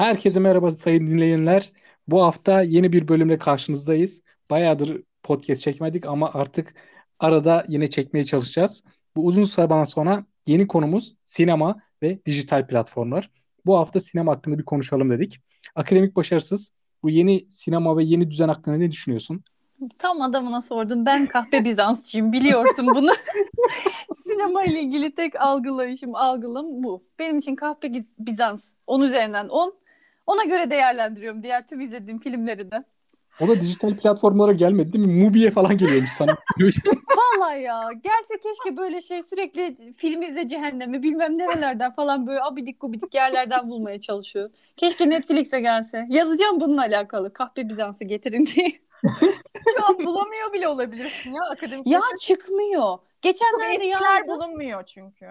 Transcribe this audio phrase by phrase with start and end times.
[0.00, 1.72] Herkese merhaba sayın dinleyenler.
[2.08, 4.22] Bu hafta yeni bir bölümle karşınızdayız.
[4.50, 6.74] Bayağıdır podcast çekmedik ama artık
[7.18, 8.84] arada yine çekmeye çalışacağız.
[9.16, 13.30] Bu uzun süreden sonra yeni konumuz sinema ve dijital platformlar.
[13.66, 15.40] Bu hafta sinema hakkında bir konuşalım dedik.
[15.74, 16.72] Akademik başarısız.
[17.02, 19.44] Bu yeni sinema ve yeni düzen hakkında ne düşünüyorsun?
[19.98, 21.06] Tam adamına sordum.
[21.06, 23.10] Ben kahpe Bizansçıyım biliyorsun bunu.
[24.24, 27.00] Sinema ile ilgili tek algılayışım, algılım bu.
[27.18, 29.79] Benim için kahpe Bizans 10 üzerinden 10.
[30.30, 32.84] Ona göre değerlendiriyorum diğer tüm izlediğim filmleri de.
[33.40, 35.24] O da dijital platformlara gelmedi değil mi?
[35.24, 36.36] Mubi'ye falan geliyormuş sana.
[37.16, 37.90] Vallahi ya.
[37.92, 43.70] Gelse keşke böyle şey sürekli film izle cehennemi bilmem nerelerden falan böyle abidik gubidik yerlerden
[43.70, 44.50] bulmaya çalışıyor.
[44.76, 46.06] Keşke Netflix'e gelse.
[46.08, 47.32] Yazacağım bununla alakalı.
[47.32, 48.70] Kahpe Bizans'ı getirin diye.
[49.78, 51.86] Şu an bulamıyor bile olabilirsin ya akademik.
[51.86, 52.98] Ya çıkmıyor.
[53.22, 54.28] Geçenlerde yazdım.
[54.28, 55.26] bulunmuyor çünkü.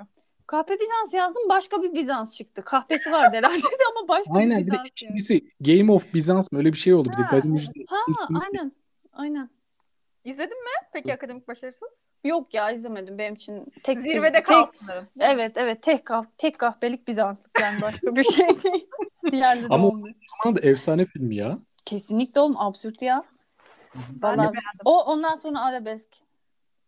[0.50, 2.62] Kahpe Bizans yazdım başka bir Bizans çıktı.
[2.62, 4.78] Kahpesi vardı herhalde ama başka aynen, bir Bizans.
[4.78, 7.10] Aynen bir de ikincisi Game of Bizans mı öyle bir şey oldu.
[7.14, 7.72] Ha, bir de Müjde.
[7.88, 7.98] ha
[8.46, 8.72] aynen
[9.14, 9.50] aynen.
[10.24, 11.90] İzledin mi peki akademik başarısız?
[12.24, 13.74] Yok ya izlemedim benim için.
[13.84, 14.78] Tek, Zirvede kalsın.
[15.20, 18.88] Evet evet tek, kah tek kahpelik Bizanslık yani başka bir şey değil.
[19.32, 20.16] Diğerleri Ama olmuyor.
[20.46, 21.58] o da efsane film ya.
[21.86, 23.24] Kesinlikle oğlum absürt ya.
[24.22, 26.10] Vallahi, o ondan sonra arabesk.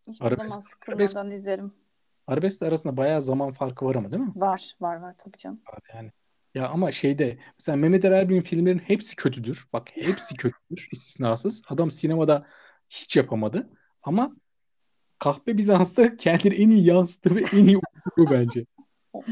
[0.07, 1.80] Hiçbir Arabesk- zaman sıkılmadan izlerim.
[2.27, 4.31] Arabeskle arasında bayağı zaman farkı var ama değil mi?
[4.35, 5.61] Var var var tabii canım.
[5.93, 6.11] Yani.
[6.55, 9.67] Ya ama şeyde mesela Mehmet Erbil'in filmlerin hepsi kötüdür.
[9.73, 11.61] Bak hepsi kötüdür istisnasız.
[11.69, 12.45] Adam sinemada
[12.89, 13.69] hiç yapamadı.
[14.03, 14.31] Ama
[15.19, 18.65] Kahpe Bizans'ta kendini en iyi yansıttı ve en iyi okudu bence.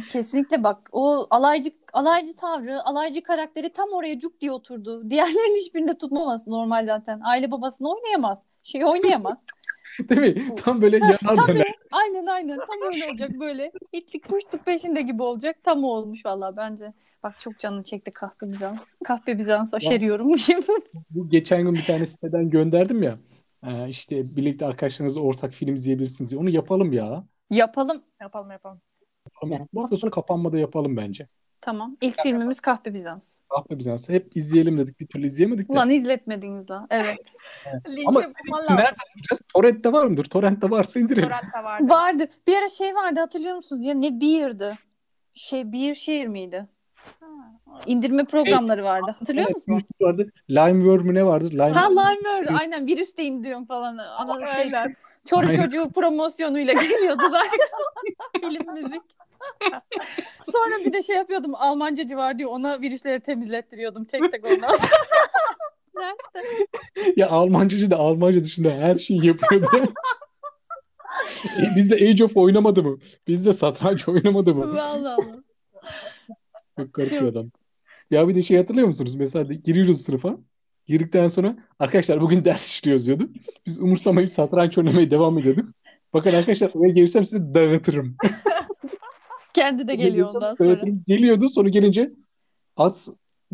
[0.09, 5.09] Kesinlikle bak o alaycı alaycı tavrı, alaycı karakteri tam oraya cuk diye oturdu.
[5.09, 7.21] Diğerlerinin hiçbirinde tutmamaz normal zaten.
[7.23, 8.39] Aile babasını oynayamaz.
[8.63, 9.39] Şey oynayamaz.
[10.09, 10.55] Değil mi?
[10.55, 11.75] Tam böyle yanar döner.
[11.91, 12.57] Aynen aynen.
[12.57, 13.71] Tam öyle olacak böyle.
[13.93, 15.55] İtlik kuşluk peşinde gibi olacak.
[15.63, 16.93] Tam o olmuş valla bence.
[17.23, 18.93] Bak çok canını çekti kahpe Bizans.
[19.03, 20.31] Kahpe Bizans aşeriyorum.
[21.15, 23.19] Bu geçen gün bir tane siteden gönderdim ya.
[23.63, 26.41] Ee, işte birlikte arkadaşlarınızla ortak film izleyebilirsiniz diye.
[26.41, 27.23] Onu yapalım ya.
[27.49, 28.03] Yapalım.
[28.21, 28.81] Yapalım yapalım.
[29.41, 31.27] Ama bu hafta sonra kapanmada yapalım bence.
[31.61, 31.97] Tamam.
[32.01, 33.35] İlk filmimiz Kahpe Bizans.
[33.49, 34.99] Kahpe Bizans'ı hep izleyelim dedik.
[34.99, 35.73] Bir türlü izleyemedik de.
[35.73, 36.87] Ulan izletmediniz la.
[36.91, 37.17] Evet.
[37.89, 38.75] Linki Ama bulman lazım.
[38.75, 39.41] Nerede bulacağız?
[39.53, 40.25] Torrent'te var mıdır?
[40.25, 41.29] Torrent'te varsa indirelim.
[41.29, 41.89] Torrent'te vardı.
[41.89, 42.27] Vardı.
[42.47, 43.85] Bir ara şey vardı hatırlıyor musunuz?
[43.85, 44.73] Ya ne Beer'dı?
[45.33, 46.67] Şey Beer şehir miydi?
[47.19, 47.25] Ha,
[47.85, 49.15] İndirme programları vardı.
[49.19, 49.83] Hatırlıyor Evet, musunuz?
[49.93, 50.31] bir şey vardı.
[50.49, 51.49] Limeworm mü ne vardı?
[51.51, 51.71] Lime...
[51.71, 52.59] Ha Limeworld.
[52.59, 53.97] Aynen virüs de indiriyorum falan.
[53.97, 54.95] Ana şey, Aynen.
[55.25, 55.63] Çoru Aynen.
[55.63, 57.59] çocuğu promosyonuyla geliyordu zaten.
[58.49, 59.01] Film müzik.
[60.51, 61.55] Sonra bir de şey yapıyordum.
[61.55, 62.49] Almancacı var diyor.
[62.49, 64.89] Ona virüsleri temizlettiriyordum tek tek ondan sonra.
[67.15, 69.93] Ya Almancacı da Almanca dışında her şeyi yapıyordu.
[71.45, 72.97] E, Bizde Age of oynamadı mı?
[73.27, 74.75] Bizde satranç oynamadı mı?
[74.75, 75.21] Vallahi.
[76.77, 77.49] Çok garip bir adam.
[78.11, 79.15] Ya bir de şey hatırlıyor musunuz?
[79.15, 80.37] Mesela giriyoruz sınıfa.
[80.85, 83.29] Girdikten sonra arkadaşlar bugün ders işliyoruz diyordu.
[83.65, 85.69] Biz umursamayıp satranç oynamaya devam ediyorduk.
[86.13, 88.15] Bakın arkadaşlar oraya gelirsem sizi dağıtırım.
[89.53, 90.69] Kendi de geliyor Geliyorsam ondan sonra.
[90.69, 91.03] dağıtırım.
[91.07, 92.11] Geliyordu sonra gelince
[92.77, 93.09] at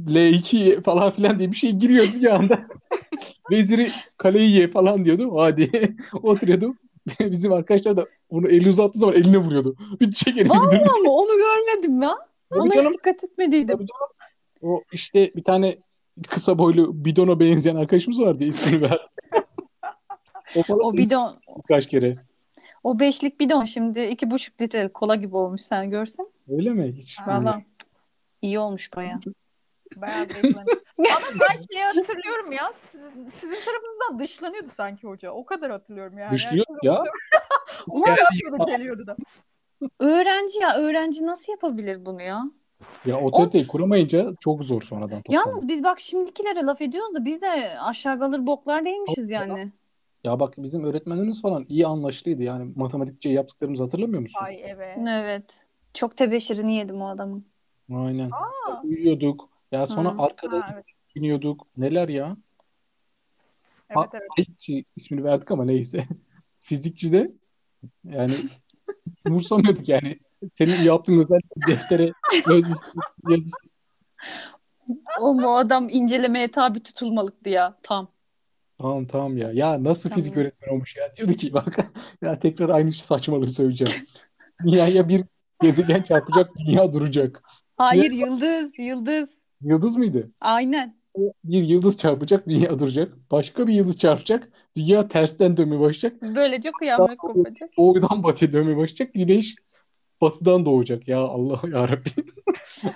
[0.08, 2.68] L2 falan filan diye bir şey giriyordu bir anda.
[3.52, 5.38] Veziri kaleyi ye falan diyordu.
[5.38, 6.76] Hadi oturuyordu.
[7.20, 9.76] Bizim arkadaşlar da onu eli uzattığı zaman eline vuruyordu.
[10.02, 10.90] Bir çek elini Vallahi indirdi.
[11.08, 12.16] onu görmedim ya.
[12.50, 12.92] Tabii Ona canım.
[12.92, 13.78] hiç dikkat etmediydim.
[13.78, 14.12] Tabii canım.
[14.62, 15.78] O işte bir tane
[16.28, 19.00] kısa boylu bidona benzeyen arkadaşımız vardı ismini ver.
[20.56, 22.16] O falan O bidon, birkaç kere.
[22.86, 26.28] O beşlik bidon şimdi iki buçuk litre kola gibi olmuş sen görsen.
[26.50, 26.94] Öyle mi?
[26.98, 27.62] Hiç Valla
[28.42, 29.20] iyi olmuş baya.
[29.96, 30.16] Bayağı.
[30.98, 32.74] Ama ben şeyi hatırlıyorum ya.
[32.74, 35.32] Sizin, sizin tarafınızdan dışlanıyordu sanki hoca.
[35.32, 36.32] O kadar hatırlıyorum yani.
[36.32, 36.96] Dışlıyor ya.
[36.96, 37.08] söylüyor.
[37.90, 39.16] Onu yapıyordu geliyordu da.
[40.00, 42.44] Öğrenci ya öğrenci nasıl yapabilir bunu ya?
[43.06, 45.46] Ya otoriteyi kuramayınca çok zor sonradan toplamak.
[45.46, 49.72] Yalnız biz bak şimdikilere laf ediyoruz da biz de aşağı kalır boklar değilmişiz yani.
[50.26, 52.44] Ya bak bizim öğretmenlerimiz falan iyi anlaşılıydı.
[52.44, 54.40] Yani matematikçe yaptıklarımızı hatırlamıyor musun?
[54.44, 54.98] Ay evet.
[55.10, 55.68] Evet.
[55.94, 57.46] Çok tebeşirini yedim o adamın.
[57.94, 58.32] Aynen.
[58.32, 58.82] Aa.
[58.84, 59.50] Uyuyorduk.
[59.72, 60.22] Ya sonra Hı.
[60.22, 60.86] arkada Ha, evet.
[61.16, 61.68] biniyorduk.
[61.78, 62.38] Neler ya?
[63.90, 64.28] Evet evet.
[64.36, 66.06] Fizikçi ismini verdik ama neyse.
[66.60, 67.32] Fizikçi de
[68.04, 68.34] yani
[69.28, 70.20] umursamıyorduk yani.
[70.56, 72.12] Senin yaptığın özel deftere
[72.50, 72.66] öz
[73.30, 73.56] yazısı.
[75.22, 78.15] O bu adam incelemeye tabi tutulmalıktı ya tam.
[78.78, 79.52] Tamam tamam ya.
[79.52, 80.16] Ya nasıl Tamam.
[80.16, 81.16] fizik öğretmeni olmuş ya?
[81.16, 81.78] Diyordu ki bak
[82.22, 83.94] ya tekrar aynı saçmalığı söyleyeceğim.
[84.66, 85.24] Dünyaya bir
[85.62, 87.44] gezegen çarpacak, dünya duracak.
[87.78, 89.30] Hayır yıldız yıldız.
[89.62, 90.28] Yıldız mıydı?
[90.42, 90.96] Aynen.
[91.44, 93.14] Bir yıldız çarpacak, dünya duracak.
[93.32, 96.22] Başka bir yıldız çarpacak, dünya tersten dönmeye başlayacak.
[96.22, 97.70] Böylece kıyamet kopacak.
[97.78, 99.14] Doğudan batıya dönmeye başlayacak.
[99.14, 99.56] Güneş
[100.22, 102.10] batıdan doğacak ya Allah ya Rabbi.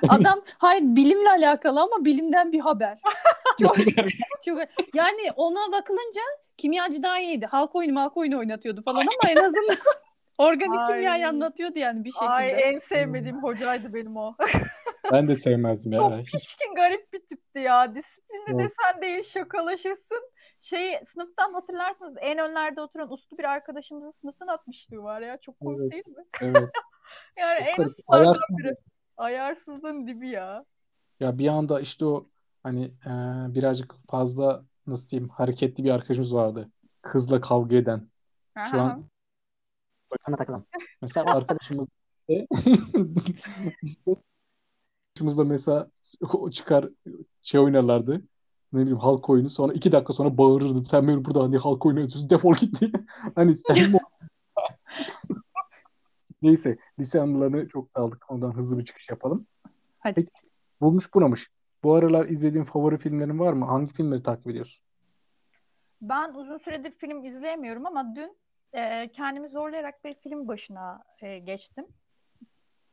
[0.10, 2.98] Adam hayır bilimle alakalı ama bilimden bir haber.
[3.62, 3.76] Çok,
[4.46, 4.58] çok
[4.94, 6.22] yani ona bakılınca
[6.58, 7.46] kimyacı daha iyiydi.
[7.46, 9.76] Halk oyunu malk oyunu oynatıyordu falan ama en azından
[10.38, 10.86] organik Ay.
[10.86, 12.30] kimyayı anlatıyordu yani bir şekilde.
[12.30, 14.36] Ay en sevmediğim hocaydı benim o.
[15.12, 16.00] Ben de sevmezdim ya.
[16.00, 17.96] Çok pişkin garip bir tipti ya.
[17.96, 18.60] Disiplinli Evet.
[18.60, 20.32] desen değil şakalaşırsın.
[20.60, 25.38] Şey sınıftan hatırlarsınız en önlerde oturan uslu bir arkadaşımızı sınıftan atmışlığı var ya.
[25.38, 25.92] Çok komik Evet.
[25.92, 26.24] değil mi?
[26.42, 26.70] evet.
[27.38, 28.44] Yani en ayarsız.
[28.50, 28.76] biri.
[29.18, 30.66] Ayarsızlığın dibi ya.
[31.20, 32.30] Ya bir anda işte o
[32.64, 33.12] hani e,
[33.56, 36.70] birazcık fazla nasıl diyeyim hareketli bir arkadaşımız vardı.
[37.02, 38.10] Kızla kavga eden.
[38.72, 39.10] Şu an
[40.28, 40.66] bana takılan.
[41.02, 41.88] Mesela arkadaşımız
[43.84, 44.16] işte
[45.20, 45.90] arkadaşımızla mesela
[46.52, 46.90] çıkar
[47.42, 48.22] şey oynarlardı.
[48.74, 49.50] Ne bileyim halk oyunu.
[49.50, 50.84] Sonra iki dakika sonra bağırırdı.
[50.84, 52.30] Sen beni burada hani halk oyunu oynuyorsun.
[52.30, 52.92] Defol git diye.
[53.36, 54.00] Hani sen
[56.42, 58.32] Neyse lise anılarını çok daldık.
[58.32, 59.48] Ondan hızlı bir çıkış yapalım.
[60.00, 60.16] Hadi.
[60.16, 60.32] Peki,
[60.82, 61.50] bulmuş bunamış.
[61.84, 63.66] Bu aralar izlediğin favori filmlerin var mı?
[63.66, 64.86] Hangi filmleri takip ediyorsun?
[66.02, 68.38] Ben uzun süredir film izleyemiyorum ama dün
[68.74, 71.86] e, kendimi zorlayarak bir film başına e, geçtim.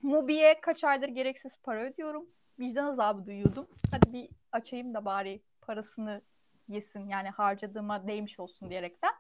[0.03, 2.27] Mubi'ye kaç aydır gereksiz para ödüyorum.
[2.59, 3.67] Vicdan azabı duyuyordum.
[3.91, 6.23] Hadi bir açayım da bari parasını
[6.69, 9.13] yesin yani harcadığıma değmiş olsun diyerekten.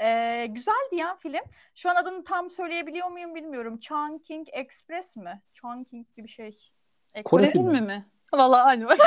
[0.00, 1.40] E, güzeldi ya film.
[1.74, 3.78] Şu an adını tam söyleyebiliyor muyum bilmiyorum.
[3.78, 5.42] Chungking Express mi?
[5.54, 6.58] Chungking gibi bir şey.
[7.14, 7.80] Kore Kore filmi.
[7.80, 8.06] mi?
[8.34, 8.98] Vallahi aynı bak.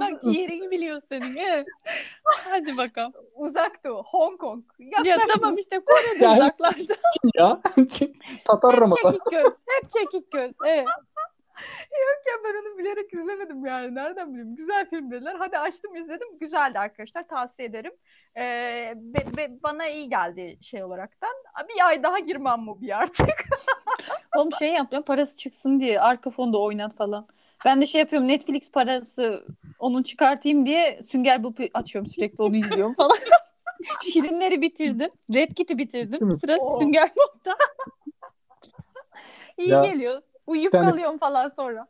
[0.00, 1.36] Bak yerini biliyor senin.
[1.36, 1.66] Evet.
[2.24, 3.12] Hadi bakalım.
[3.34, 4.64] Uzak Doğu, Hong Kong.
[5.04, 6.94] Ya tamam işte Kore'de Ya- uzaklarda.
[7.38, 7.60] ya
[8.44, 9.10] Tatar Hep Ramazan.
[9.12, 9.52] çekik göz.
[9.68, 10.52] Hep çekik göz.
[10.66, 10.86] Evet.
[12.28, 13.94] Ya ben onu bilerek izlemedim yani.
[13.94, 14.56] Nereden bileyim?
[14.56, 15.36] Güzel film dediler.
[15.38, 16.38] Hadi açtım izledim.
[16.40, 17.28] Güzeldi arkadaşlar.
[17.28, 17.92] Tavsiye ederim.
[18.36, 21.30] Ee, be- be- bana iyi geldi şey olaraktan.
[21.68, 23.28] Bir ay daha girmem mu bir artık.
[24.36, 27.26] Oğlum şey yapıyorum parası çıksın diye arka fonda oynat falan.
[27.64, 29.44] Ben de şey yapıyorum Netflix parası
[29.78, 33.16] onun çıkartayım diye Sünger Bob'u açıyorum sürekli onu izliyorum falan.
[34.12, 35.10] Şirinleri bitirdim.
[35.34, 36.32] Red Kit'i bitirdim.
[36.32, 36.78] Sıra Oo.
[36.78, 37.56] Sünger Bob'da.
[39.58, 40.22] İyi Ya, geliyor.
[40.46, 41.86] Uyuyup tane- kalıyorum falan sonra.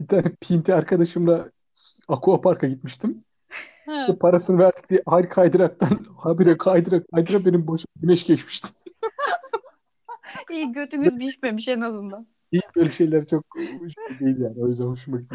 [0.00, 1.50] Bir tane pinti arkadaşımla
[2.08, 3.24] Aqua Park'a gitmiştim.
[3.86, 4.06] Ha.
[4.08, 8.68] O parasını verdik diye hayır kaydıraktan habire kaydırak kaydırak benim başım güneş geçmişti.
[10.50, 12.26] İyi götünüz pişmemiş en azından.
[12.52, 13.44] İyi böyle şeyler çok
[14.20, 14.54] değil yani.
[14.58, 15.34] O yüzden hoşuma gitti.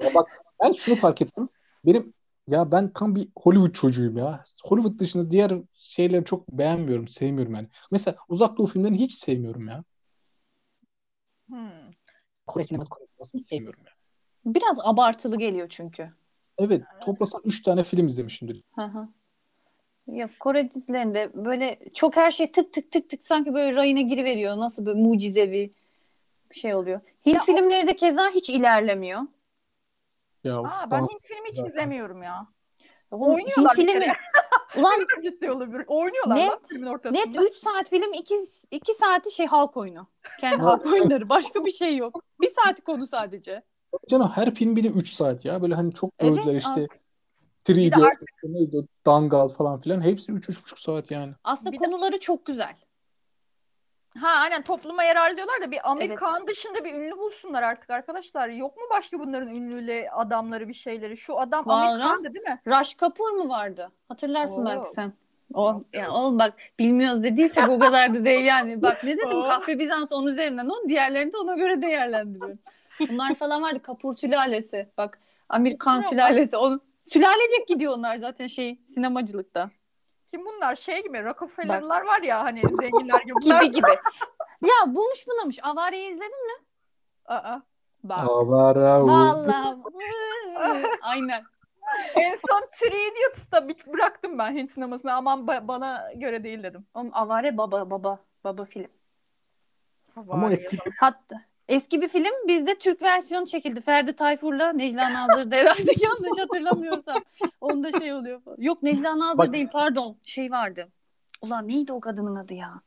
[0.00, 0.28] Ya bak
[0.62, 1.48] ben şunu fark ettim.
[1.86, 2.14] Benim
[2.48, 4.42] ya ben tam bir Hollywood çocuğuyum ya.
[4.64, 7.68] Hollywood dışında diğer şeyleri çok beğenmiyorum, sevmiyorum yani.
[7.90, 9.84] Mesela Uzak Doğu filmlerini hiç sevmiyorum ya.
[11.50, 11.70] Hmm.
[12.46, 13.92] Kore sineması, Kore sinemasını hiç sevmiyorum ya.
[14.44, 16.10] Biraz abartılı geliyor çünkü.
[16.58, 18.62] Evet, toplasan 3 tane film izlemişimdir.
[18.74, 19.08] Hı hı.
[20.06, 24.56] Yok Kore dizilerinde böyle çok her şey tık tık tık tık sanki böyle rayına giriveriyor.
[24.56, 25.72] Nasıl böyle mucizevi
[26.50, 27.00] bir şey oluyor.
[27.26, 29.20] Hint Ya o- filmleri de keza hiç ilerlemiyor.
[30.44, 31.00] Ya Aa, ben.
[31.00, 31.70] Hint filmi hiç Zaten.
[31.70, 32.46] izlemiyorum ya.
[33.10, 34.12] Oynuyorlar Hint filmi.
[34.78, 35.84] Ulan Ne kadar ciddi olabilir.
[35.86, 37.18] Oynuyorlar lan Net- filmin ortasında.
[37.18, 38.34] net 3 saat film 2
[38.70, 40.06] 2 saati şey halk oyunu.
[40.40, 41.28] Kendi halk oyunları.
[41.28, 42.22] Başka bir şey yok.
[42.40, 43.62] Bir saati konu sadece.
[44.10, 45.62] Canım her film bir de 3 saat ya.
[45.62, 46.86] Böyle hani çok Evet, övdüler işte.
[47.64, 50.00] Three Bir de Idiots, neydi Dangal falan filan.
[50.00, 51.32] Hepsi 3-3,5 saat yani.
[51.44, 52.76] Aslında Bir de- konuları çok güzel.
[54.20, 58.48] Ha aynen topluma yarar diyorlar da bir Amerikan dışında bir ünlü bulsunlar artık arkadaşlar.
[58.48, 61.16] Yok mu başka bunların ünlüyle adamları bir şeyleri?
[61.16, 61.88] Şu adam Vallahi.
[61.88, 62.60] Amerikan'dı değil mi?
[62.66, 63.92] Raj Kapoor mu vardı?
[64.08, 64.66] Hatırlarsın Oo.
[64.66, 65.12] belki sen.
[65.54, 68.82] O ya oğlum bak bilmiyoruz dediysek o kadar da değil yani.
[68.82, 72.58] Bak ne dedim kahve Bizans onun üzerinden on diğerlerini de ona göre değerlendiriyorum.
[73.00, 74.88] Bunlar falan vardı Kapur sülalesi.
[74.98, 75.18] Bak
[75.48, 76.56] Amerikan sülalesi.
[76.56, 79.70] Onu, sülalecek gidiyor onlar zaten şey sinemacılıkta.
[80.30, 80.76] Kim bunlar?
[80.76, 83.40] Şey gibi Rockefeller'lar var ya hani zenginler gibi.
[83.40, 83.90] Gibi gibi.
[84.62, 85.58] ya bulmuş bunamış.
[85.62, 86.64] Avare'yi izledin mi?
[87.26, 87.60] Aa.
[88.04, 88.18] Bak.
[88.18, 89.06] Avara.
[89.06, 89.76] Vallahi.
[91.02, 91.44] Aynen.
[92.14, 95.12] En son Three Idiots'ta bit bıraktım ben Hint sinemasını.
[95.12, 96.86] Aman ba- bana göre değil dedim.
[96.94, 98.88] Oğlum Avare baba baba baba film.
[100.16, 100.78] Ama eski.
[100.98, 101.40] Hatta
[101.70, 103.80] eski bir film bizde Türk versiyonu çekildi.
[103.80, 107.22] Ferdi Tayfur'la Necla Nazır'da herhalde yanlış hatırlamıyorsam.
[107.60, 108.40] Onda şey oluyor.
[108.42, 108.56] falan.
[108.60, 110.16] Yok Necla Nazır Bak- değil pardon.
[110.22, 110.88] Şey vardı.
[111.42, 112.80] Ulan neydi o kadının adı ya?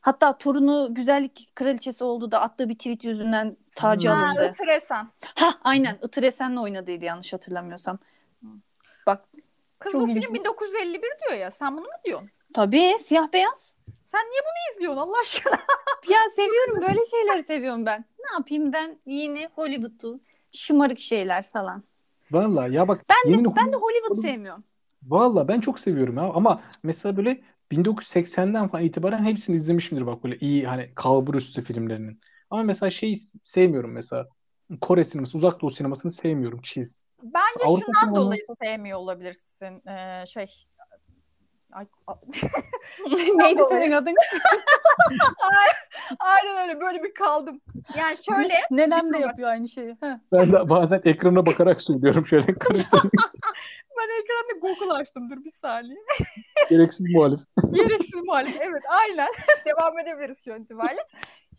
[0.00, 4.16] Hatta torunu güzellik kraliçesi oldu da attığı bir tweet yüzünden tacı Hmm.
[4.16, 4.50] Ha, alındı.
[4.54, 5.08] Itır Esen.
[5.34, 7.98] Ha aynen Itır Esen'le oynadıydı yanlış hatırlamıyorsam.
[9.06, 9.24] Bak
[9.78, 10.34] Kız bu film ilginç.
[10.34, 11.50] 1951 diyor ya.
[11.50, 12.30] Sen bunu mu diyorsun?
[12.54, 13.76] tabii siyah beyaz.
[14.04, 15.54] Sen niye bunu izliyorsun Allah aşkına?
[16.10, 18.04] Ya seviyorum böyle şeyleri seviyorum ben.
[18.18, 20.20] Ne yapayım ben yeni Hollywood'u
[20.52, 21.82] şımarık şeyler falan.
[22.30, 24.62] Valla ya bak Ben de ben de Hollywood- sevmiyorum.
[25.02, 27.40] Valla ben çok seviyorum ya ama mesela böyle
[27.72, 32.20] 1980'den falan itibaren hepsini izlemişimdir bak böyle iyi hani kalbur üstü filmlerinin.
[32.50, 34.28] Ama mesela şeyi sevmiyorum mesela.
[34.80, 36.60] Kore sineması, uzak doğu sinemasını sevmiyorum.
[36.62, 37.00] Cheese.
[37.22, 39.88] Bence Avrupa şundan sineması- dolayı sevmiyor olabilirsin.
[39.88, 40.46] Ee, şey
[41.72, 42.14] Ay, a-
[43.34, 44.14] Neydi senin adın?
[46.20, 47.60] aynen öyle böyle bir kaldım.
[47.96, 49.96] Yani şöyle Nenem de yapıyor aynı şeyi.
[50.00, 50.18] Heh.
[50.32, 52.46] Ben de bazen ekrana bakarak söylüyorum şöyle
[53.98, 55.98] ben ekranda Google açtım dur bir saniye.
[56.70, 57.40] gereksiz muhalif.
[57.72, 58.56] Gereksiz muhalif.
[58.60, 59.28] Evet aynen.
[59.66, 61.04] Devam edebiliriz şu an itibariyle.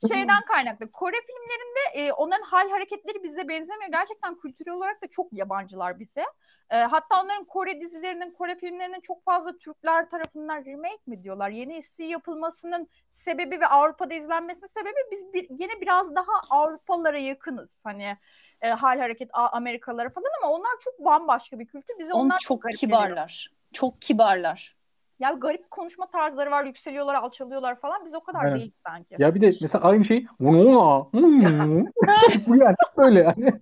[0.07, 0.91] Şeyden kaynaklı.
[0.91, 3.91] Kore filmlerinde e, onların hal hareketleri bize benzemiyor.
[3.91, 6.25] Gerçekten kültürel olarak da çok yabancılar bize.
[6.69, 11.49] E, hatta onların Kore dizilerinin, Kore filmlerinin çok fazla Türkler tarafından remake mi diyorlar?
[11.49, 17.69] Yeni eski yapılmasının sebebi ve Avrupa'da izlenmesinin sebebi biz bir, yine biraz daha Avrupalılara yakınız.
[17.83, 18.17] Hani
[18.61, 21.99] e, hal hareket A- Amerikalılara falan ama onlar çok bambaşka bir kültür.
[21.99, 22.79] Bize Onlar onlar çok geliyor.
[22.79, 23.51] kibarlar.
[23.73, 24.75] Çok kibarlar.
[25.19, 28.05] Ya garip konuşma tarzları var, yükseliyorlar, alçalıyorlar falan.
[28.05, 28.59] Biz o kadar Aynen.
[28.59, 29.15] değil sanki.
[29.19, 30.51] Ya bir de mesela aynı şey bu
[32.57, 33.53] yani böyle yani.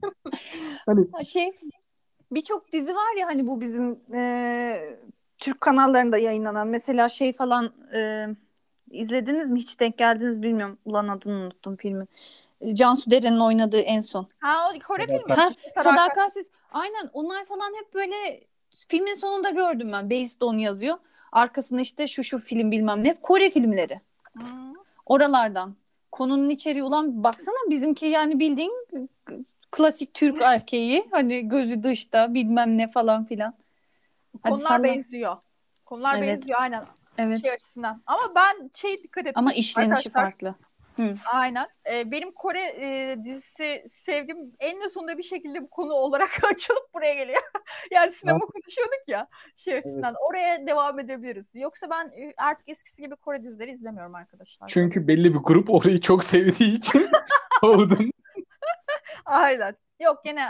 [0.85, 1.51] Hani Ha, Şey
[2.31, 4.97] birçok dizi var ya hani bu bizim e,
[5.37, 8.27] Türk kanallarında yayınlanan mesela şey falan e,
[8.91, 12.09] izlediniz mi hiç denk geldiniz bilmiyorum ulan adını unuttum filmin.
[12.73, 14.27] Cansu Deren'in oynadığı en son.
[14.39, 15.33] Ha o Kore filmi.
[15.33, 15.83] Ha, Sadakat.
[15.83, 16.45] Sadakatsiz.
[16.71, 18.43] Aynen onlar falan hep böyle
[18.87, 20.09] filmin sonunda gördüm ben.
[20.09, 20.97] Based on yazıyor.
[21.37, 23.21] Arkasında işte şu şu film bilmem ne.
[23.21, 24.01] Kore filmleri.
[24.33, 24.73] Hmm.
[25.05, 25.75] Oralardan.
[26.11, 28.71] Konunun içeriği ulan baksana bizimki yani bildiğin
[29.71, 31.07] klasik Türk erkeği.
[31.11, 33.53] Hani gözü dışta bilmem ne falan filan.
[34.43, 34.83] Hadi Konular salla.
[34.83, 35.37] benziyor.
[35.85, 36.35] Konular Evet.
[36.35, 36.85] benziyor aynen
[37.17, 37.41] Evet.
[37.41, 38.01] şey açısından.
[38.05, 39.33] Ama ben şey dikkat ettim.
[39.35, 40.55] Ama işlenişi Arkadaşlar, farklı.
[41.25, 41.67] Aynen.
[41.91, 47.13] Ee, benim Kore e, dizisi sevdiğim en sonunda bir şekilde bu konu olarak açılıp buraya
[47.13, 47.41] geliyor.
[47.91, 50.15] yani sinema konuşuyorduk ya şey açısından.
[50.29, 51.45] Oraya devam edebiliriz.
[51.53, 54.67] Yoksa ben e, artık eskisi gibi Kore dizileri izlemiyorum arkadaşlar.
[54.67, 57.09] çünkü belli bir grup orayı çok sevdiği için
[57.61, 58.11] kovdum.
[59.25, 59.75] Aynen.
[59.99, 60.47] Yok gene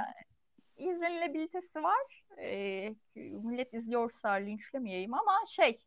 [0.77, 2.23] izlenilebilitesi var.
[2.41, 5.79] Ee, millet izliyorsa linçlemeyeyim ama şey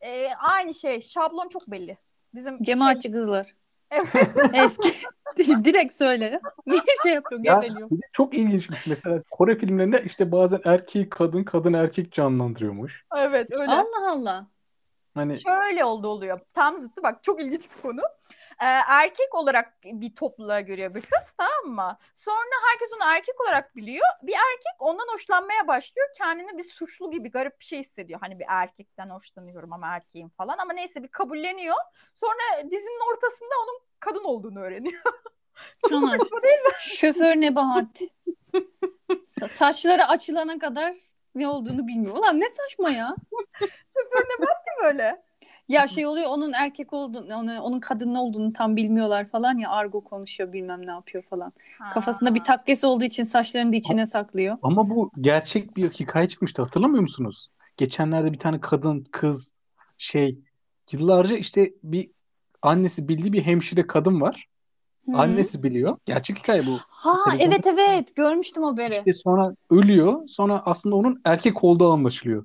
[0.00, 1.98] e, aynı şey şablon çok belli.
[2.34, 3.54] Bizim Cemaatçi kızlar.
[3.92, 4.30] Evet.
[4.54, 4.90] Eski.
[5.64, 6.40] Direkt söyle.
[6.66, 7.40] Niye şey yapıyor?
[7.44, 7.90] Ya, Geveliyor.
[7.90, 8.86] bir de çok ilginçmiş.
[8.86, 13.04] Mesela Kore filmlerinde işte bazen erkeği kadın, kadın erkek canlandırıyormuş.
[13.16, 13.72] evet öyle.
[13.72, 14.46] Allah Allah.
[15.14, 16.40] Hani Şöyle oldu oluyor.
[16.54, 18.00] Tam zıttı bak çok ilginç bir konu.
[18.62, 21.98] Ee, erkek olarak bir topluluğa görüyor bir kız tamam mı?
[22.14, 24.06] Sonra herkes onu erkek olarak biliyor.
[24.22, 26.08] Bir erkek ondan hoşlanmaya başlıyor.
[26.18, 28.20] Kendini bir suçlu gibi garip bir şey hissediyor.
[28.20, 30.58] Hani bir erkekten hoşlanıyorum ama erkeğim falan.
[30.58, 31.76] Ama neyse bir kabulleniyor.
[32.14, 35.02] Sonra dizinin ortasında onun kadın olduğunu öğreniyor.
[36.78, 38.02] Şoför Nebahat.
[39.08, 40.94] Sa- saçları açılana kadar
[41.34, 42.16] ne olduğunu bilmiyor.
[42.16, 43.16] Ulan ne saçma ya.
[44.82, 45.22] böyle.
[45.72, 50.00] Ya şey oluyor onun erkek olduğunu, onu, onun kadın olduğunu tam bilmiyorlar falan ya argo
[50.00, 51.52] konuşuyor bilmem ne yapıyor falan.
[51.92, 54.56] Kafasında bir takkesi olduğu için saçlarını da içine saklıyor.
[54.62, 56.62] ama bu gerçek bir hikaye çıkmıştı.
[56.62, 57.48] Hatırlamıyor musunuz?
[57.76, 59.54] Geçenlerde bir tane kadın, kız
[59.98, 60.38] şey
[60.92, 62.10] yıllarca işte bir
[62.62, 64.46] annesi bildiği bir hemşire kadın var.
[65.06, 65.16] Hı.
[65.16, 65.98] Annesi biliyor.
[66.06, 66.78] Gerçek hikaye bu.
[66.88, 68.94] Ha Televizyonda- evet evet görmüştüm haberi.
[68.94, 70.28] İşte sonra ölüyor.
[70.28, 72.44] Sonra aslında onun erkek olduğu anlaşılıyor.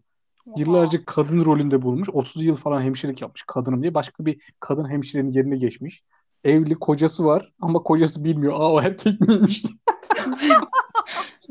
[0.56, 2.10] Yıllarca kadın rolünde bulmuş.
[2.10, 3.94] 30 yıl falan hemşirelik yapmış kadınım diye.
[3.94, 6.04] Başka bir kadın hemşirenin yerine geçmiş.
[6.44, 8.54] Evli kocası var ama kocası bilmiyor.
[8.54, 9.64] Aa o erkek miymiş?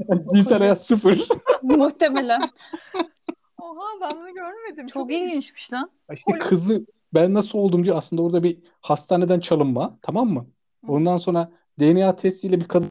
[0.09, 1.29] yani cinsel hayat sıfır.
[1.63, 2.41] Muhtemelen.
[3.59, 4.87] Oha ben bunu görmedim.
[4.87, 5.91] Çok ilginçmiş lan.
[6.13, 7.97] İşte kızı ben nasıl oldum diyor.
[7.97, 9.99] Aslında orada bir hastaneden çalınma.
[10.03, 10.47] Tamam mı?
[10.85, 10.93] Hı.
[10.93, 12.91] Ondan sonra DNA testiyle bir kadın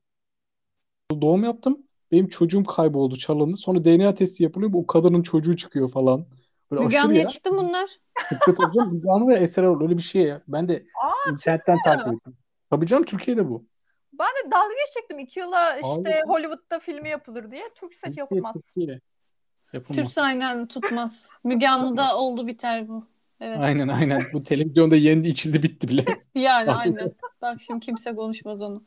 [1.21, 1.84] doğum yaptım.
[2.11, 3.57] Benim çocuğum kayboldu, çalındı.
[3.57, 4.73] Sonra DNA testi yapılıyor.
[4.73, 6.25] Bu kadının çocuğu çıkıyor falan.
[6.71, 7.27] Böyle Müge Anlı'ya ya.
[7.27, 7.89] çıktı bunlar.
[8.31, 8.89] Dikkat hocam.
[8.93, 10.41] Müge Anlı ve Eser Erol öyle bir şey ya.
[10.47, 12.37] Ben de Aa, internetten takip ettim.
[12.69, 13.65] Tabii canım Türkiye'de bu.
[14.13, 15.19] Ben de dalga geçecektim.
[15.19, 16.27] iki yıla işte Abi.
[16.27, 17.63] Hollywood'da filmi yapılır diye.
[17.75, 18.53] Türk Türkiye, yapılmaz.
[18.53, 18.99] Türkiye.
[19.73, 20.05] Yapılmaz.
[20.05, 21.31] Türk aynen tutmaz.
[21.43, 23.07] Müge Anlı'da oldu biter bu.
[23.41, 23.57] Evet.
[23.61, 24.23] Aynen aynen.
[24.33, 26.05] Bu televizyonda yendi içildi bitti bile.
[26.35, 27.11] Yani aynen.
[27.41, 28.83] Bak şimdi kimse konuşmaz onu.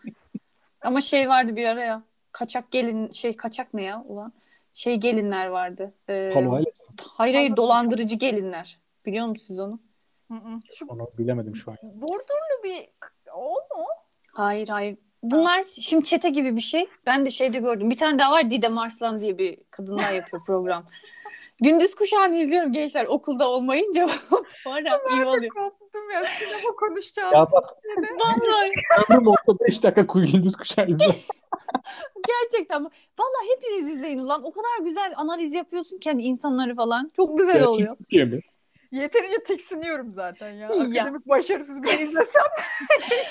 [0.81, 2.03] Ama şey vardı bir ara ya.
[2.39, 4.33] Kaçak gelin şey kaçak ne ya ulan?
[4.73, 5.95] Şey gelinler vardı.
[6.09, 7.35] Ee, Palo Hayır.
[7.35, 8.79] hayır dolandırıcı gelinler.
[9.07, 9.81] Biliyor musunuz siz onu?
[10.31, 10.61] Hı hı.
[10.75, 11.77] Şu Onu bilemedim şu an.
[11.83, 12.89] bordurlu bir
[13.35, 13.85] o mu?
[14.33, 14.97] Hayır hayır.
[15.23, 16.89] Bunlar şimdi çete gibi bir şey.
[17.07, 17.91] Ben de şeyde gördüm.
[17.91, 20.85] Bir tane daha var Didem Arslan diye bir kadınlar yapıyor program.
[21.63, 24.07] Gündüz kuşağını izliyorum gençler okulda olmayınca
[24.67, 25.55] var ya iyi oluyor.
[25.55, 27.33] Korktum ya sinema konuşacağız.
[27.35, 27.77] Ya bak
[28.19, 28.71] Vallahi
[29.11, 31.05] ömrüm olsa 5 dakika gündüz kuşağı izle.
[32.29, 32.83] gerçekten.
[33.19, 34.45] Vallahi hepiniz izleyin ulan.
[34.45, 37.11] O kadar güzel analiz yapıyorsun ki hani insanları falan.
[37.17, 37.97] Çok güzel Gerçek oluyor.
[37.97, 38.41] Türkiye mi?
[38.93, 40.69] Yeterince tiksiniyorum zaten ya.
[40.89, 41.03] Ya.
[41.03, 42.43] Akademik başarısız bir izlesem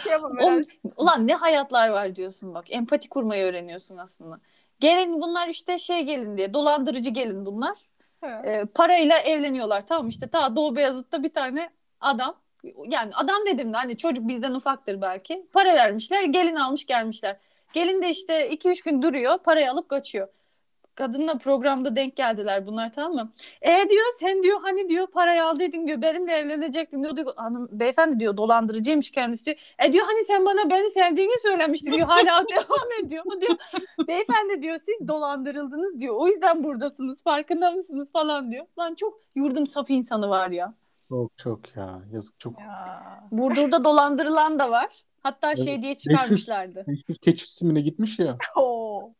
[0.03, 0.61] şey yapamam O,
[0.97, 2.65] ulan ne hayatlar var diyorsun bak.
[2.69, 4.39] Empati kurmayı öğreniyorsun aslında.
[4.79, 6.53] Gelin bunlar işte şey gelin diye.
[6.53, 7.77] Dolandırıcı gelin bunlar.
[8.21, 8.51] He.
[8.51, 9.87] E, parayla evleniyorlar.
[9.87, 11.69] Tamam işte ta Doğu Beyazıt'ta bir tane
[12.01, 12.35] adam.
[12.87, 15.47] Yani adam dedim de hani çocuk bizden ufaktır belki.
[15.53, 16.23] Para vermişler.
[16.23, 17.37] Gelin almış gelmişler.
[17.73, 19.37] Gelin de işte 2-3 gün duruyor.
[19.37, 20.27] Parayı alıp kaçıyor.
[20.95, 23.31] Kadınla programda denk geldiler bunlar tamam mı?
[23.61, 27.15] E diyor sen diyor hani diyor parayı aldıydın diyor benimle evlenecektin diyor.
[27.15, 29.57] diyor hanım beyefendi diyor dolandırıcıymış kendisi diyor.
[29.79, 32.07] E diyor hani sen bana beni sevdiğini söylemiştin diyor.
[32.07, 33.23] Hala devam ediyor.
[33.25, 33.55] O diyor
[34.07, 36.15] beyefendi diyor siz dolandırıldınız diyor.
[36.17, 38.65] O yüzden buradasınız farkında mısınız falan diyor.
[38.79, 40.73] Lan çok yurdum saf insanı var ya.
[41.09, 42.01] Çok çok ya.
[42.13, 42.59] Yazık çok.
[42.59, 43.03] Ya.
[43.31, 45.03] Burdur'da dolandırılan da var.
[45.27, 46.85] Hatta Evet, şey diye 500 çıkarmışlardı.
[46.87, 48.37] 500 keçi simine gitmiş ya.
[48.55, 49.13] Oo.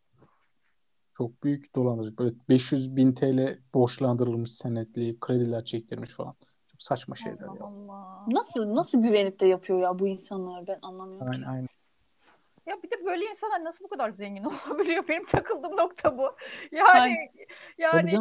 [1.17, 2.17] Çok büyük dolandırıcı.
[2.17, 6.35] Böyle 500 bin TL borçlandırılmış senetli krediler çektirmiş falan.
[6.71, 7.65] Çok saçma şeyler Allah ya.
[7.65, 8.25] Allah.
[8.27, 11.37] Nasıl nasıl güvenip de yapıyor ya bu insanlar ben anlamıyorum ki.
[11.37, 11.67] Aynen aynen.
[12.65, 15.07] Ya bir de böyle insanlar nasıl bu kadar zengin olabiliyor?
[15.07, 16.35] Benim takıldığım nokta bu.
[16.71, 17.15] Yani Hayır.
[17.81, 18.19] Tabii yani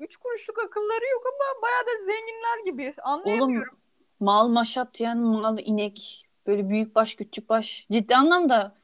[0.00, 2.94] üç kuruşluk akılları yok ama bayağı da zenginler gibi.
[3.02, 3.78] Anlayamıyorum.
[4.20, 8.74] Mal maşat yani mal inek böyle büyük baş küçük baş ciddi anlamda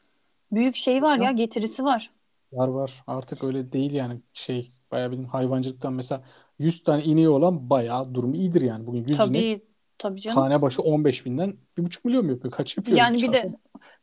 [0.52, 2.10] büyük şey var ya getirisi var.
[2.52, 3.02] Var var.
[3.06, 6.22] Artık öyle değil yani şey bayağı bildiğin hayvancılıktan mesela
[6.58, 8.86] 100 tane ineği olan bayağı durumu iyidir yani.
[8.86, 9.62] Bugün 100 inek Tabii
[9.98, 10.36] tabii canım.
[10.36, 12.52] tane başı 15 binden 1,5 milyon mu yapıyor?
[12.52, 12.98] Kaç yapıyor?
[12.98, 13.54] Yani bir de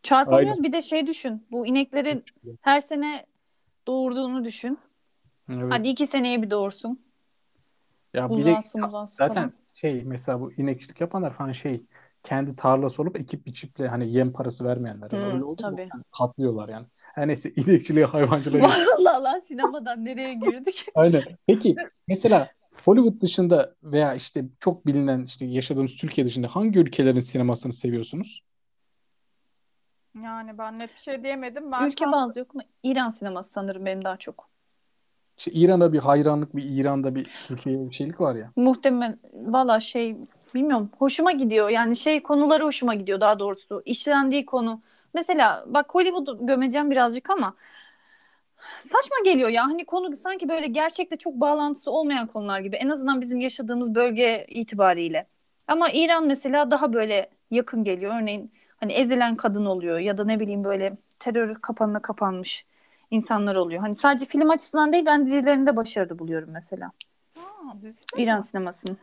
[0.03, 1.47] çarpamıyoruz bir de şey düşün.
[1.51, 2.57] Bu ineklerin 3 milyon.
[2.61, 3.25] her sene
[3.87, 4.79] doğurduğunu düşün.
[5.49, 5.65] Evet.
[5.69, 6.99] Hadi iki seneye bir doğursun.
[8.13, 9.53] Ya Uzansın uzansın zaten falan.
[9.73, 11.85] şey mesela bu inekçilik yapanlar falan şey
[12.23, 15.11] kendi tarlası olup ekip biçiple hani yem parası vermeyenler.
[15.11, 15.81] Hı, Öyle oldu tabii.
[15.93, 16.85] Yani katlıyorlar yani.
[16.97, 18.61] Her neyse inekçiliğe hayvancılığa
[18.97, 20.85] Vallahi Allah sinemadan nereye girdik?
[20.95, 21.23] Aynen.
[21.47, 21.75] Peki
[22.07, 22.49] mesela
[22.85, 28.43] Hollywood dışında veya işte çok bilinen işte yaşadığımız Türkiye dışında hangi ülkelerin sinemasını seviyorsunuz?
[30.23, 31.71] Yani ben net bir şey diyemedim.
[31.71, 32.61] Ben Ülke tam- bazı yok mu?
[32.83, 34.49] İran sineması sanırım benim daha çok.
[35.37, 38.51] İşte İran'a bir hayranlık, bir İran'da bir Türkiye'ye bir şeylik var ya.
[38.55, 40.17] Muhtemelen valla şey
[40.55, 41.69] bilmiyorum hoşuma gidiyor.
[41.69, 43.81] Yani şey konuları hoşuma gidiyor daha doğrusu.
[43.85, 44.81] İşlendiği konu.
[45.13, 47.53] Mesela bak Hollywood'u gömeceğim birazcık ama
[48.79, 49.65] saçma geliyor ya.
[49.65, 52.75] Hani konu sanki böyle gerçekte çok bağlantısı olmayan konular gibi.
[52.75, 55.27] En azından bizim yaşadığımız bölge itibariyle.
[55.67, 58.21] Ama İran mesela daha böyle yakın geliyor.
[58.21, 62.65] Örneğin hani ezilen kadın oluyor ya da ne bileyim böyle terör kapanına kapanmış
[63.11, 63.81] insanlar oluyor.
[63.81, 66.91] Hani sadece film açısından değil ben dizilerinde başarılı buluyorum mesela.
[67.37, 67.41] Ha?
[68.17, 68.97] İran sinemasını.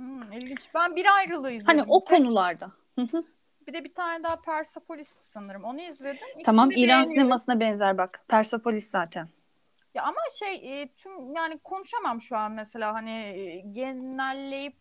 [0.00, 0.74] Hmm, ilginç.
[0.74, 1.66] Ben bir ayrılığı izledim.
[1.66, 2.72] Hani o konularda.
[2.94, 3.24] Hı hı.
[3.66, 5.64] Bir de bir tane daha Persepolis'ti sanırım.
[5.64, 6.26] Onu izledim.
[6.26, 8.24] İkisini Tamam İran sinemasına benzer bak.
[8.28, 9.28] Persepolis zaten.
[9.94, 14.76] Ya ama şey e, tüm yani konuşamam şu an mesela hani e, genelleyip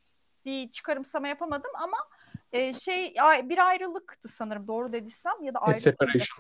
[0.46, 1.98] bir çıkarımsama yapamadım ama
[2.52, 5.82] e, şey ay- bir ayrılıktı sanırım doğru dediysem ya da A ayrılık?
[5.82, 6.40] Separation.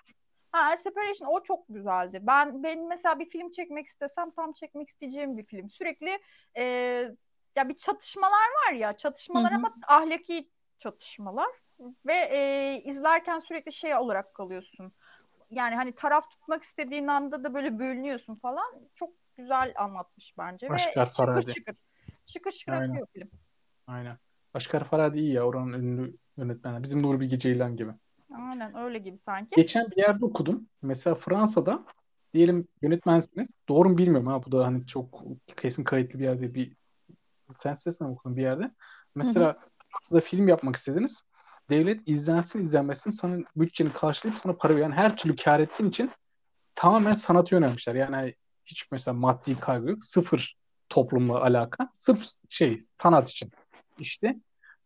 [0.51, 2.19] Ha, Separation o çok güzeldi.
[2.21, 5.69] Ben ben mesela bir film çekmek istesem tam çekmek isteyeceğim bir film.
[5.69, 6.19] Sürekli
[6.57, 7.05] e,
[7.55, 9.59] ya bir çatışmalar var ya çatışmalar Hı hı.
[9.59, 11.49] ama ahlaki çatışmalar
[12.05, 14.91] ve e, izlerken sürekli şey olarak kalıyorsun.
[15.49, 18.89] Yani hani taraf tutmak istediğin anda da böyle bölünüyorsun falan.
[18.95, 21.51] Çok güzel anlatmış bence Başkar ve şıkır Farhadi.
[21.51, 21.75] şıkır.
[22.25, 22.89] Şıkır şıkır Aynen.
[22.89, 23.29] akıyor film.
[23.87, 24.17] Aynen.
[24.53, 26.83] Başkar Farhadi iyi ya oranın ünlü yönetmenler.
[26.83, 27.91] Bizim Nuri Bilge Ceylan gibi.
[28.33, 29.55] Aynen öyle gibi sanki.
[29.55, 30.67] Geçen bir yerde okudum.
[30.81, 31.85] Mesela Fransa'da
[32.33, 33.47] diyelim yönetmensiniz.
[33.69, 35.21] Doğru mu bilmiyorum ha bu da hani çok
[35.57, 36.75] kesin kayıtlı bir yerde bir
[37.57, 38.71] sen sitesinden mi okudun bir yerde.
[39.15, 39.57] Mesela
[39.89, 41.21] Fransa'da film yapmak istediniz.
[41.69, 46.11] Devlet izlensin izlenmesin sana bütçeni karşılayıp sana para veren her türlü kar ettiğin için
[46.75, 47.95] tamamen sanata yönelmişler.
[47.95, 48.35] Yani hani
[48.65, 50.03] hiç mesela maddi kaygı yok.
[50.03, 50.55] Sıfır
[50.89, 51.89] toplumla alaka.
[51.93, 53.51] Sırf şey sanat için.
[53.99, 54.27] İşte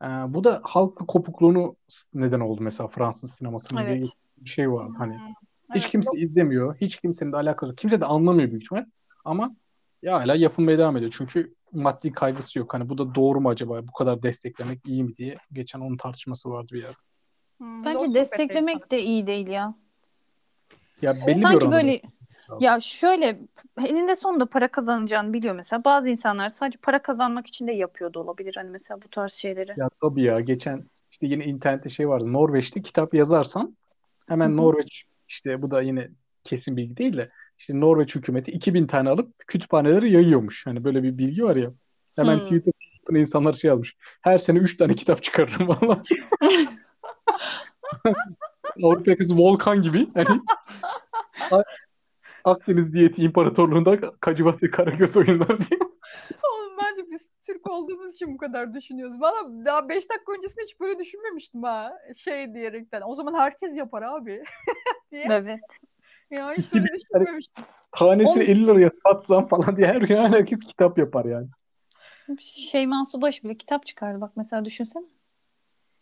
[0.03, 1.75] e, bu da halkla kopukluğunu
[2.13, 4.09] neden oldu mesela Fransız sinemasının Evet.
[4.37, 4.89] bir şey var.
[4.97, 5.27] Hani Hmm,
[5.75, 6.75] hiç evet, kimse izlemiyor.
[6.75, 7.77] Hiç kimsenin de alakası yok.
[7.77, 8.85] Kimse de anlamıyor büyük ihtimal.
[9.25, 9.55] Ama
[10.01, 11.13] ya hala yapılmaya devam ediyor.
[11.17, 12.73] Çünkü maddi kaygısı yok.
[12.73, 13.87] Hani bu da doğru mu acaba?
[13.87, 15.37] Bu kadar desteklemek iyi mi diye.
[15.53, 16.97] Geçen onun tartışması vardı bir yerde.
[17.57, 19.75] Hmm, Bence desteklemek de iyi değil ya.
[21.01, 22.01] Ya belli Sanki böyle
[22.59, 23.39] ya şöyle
[23.77, 25.83] eninde sonunda para kazanacağını biliyor mesela.
[25.85, 28.55] Bazı insanlar sadece para kazanmak için de yapıyor da olabilir.
[28.57, 29.73] Hani mesela bu tarz şeyleri.
[29.77, 32.33] Ya tabii ya geçen işte yine internette şey vardı.
[32.33, 33.77] Norveç'te kitap yazarsan
[34.27, 34.57] hemen Hı hı.
[34.57, 36.09] Norveç işte bu da yine
[36.43, 37.31] kesin bilgi değil de
[37.63, 40.65] işte Norveç hükümeti 2000 tane alıp kütüphanelere yayıyormuş.
[40.67, 41.73] Hani böyle bir bilgi var ya.
[42.15, 42.43] Hemen Hmm.
[42.43, 43.95] Twitter'da insanlar şey yazmış.
[44.21, 46.01] Her sene 3 tane kitap çıkarırım valla.
[48.83, 50.07] Avrupa yakası volkan gibi.
[50.13, 50.41] Hani
[52.43, 55.79] Akdeniz diyeti imparatorluğunda Kacivat ve Karagöz oyunları diye.
[56.43, 57.31] Oğlum bence biz
[57.69, 59.21] olduğumuz için bu kadar düşünüyoruz.
[59.21, 61.93] Valla daha 5 dakika öncesinde hiç böyle düşünmemiştim ha.
[62.15, 63.01] Şey diyerekten.
[63.05, 64.43] O zaman herkes yapar abi.
[65.11, 65.27] diye.
[65.29, 65.79] Evet.
[66.33, 67.65] Ya hiç öyle düşünmemiştim.
[67.91, 71.47] Tanesini On- 50 liraya satsam falan diye her yani herkes kitap yapar yani.
[72.39, 75.03] Şeyman Subaşı bile kitap çıkardı bak mesela düşünsene.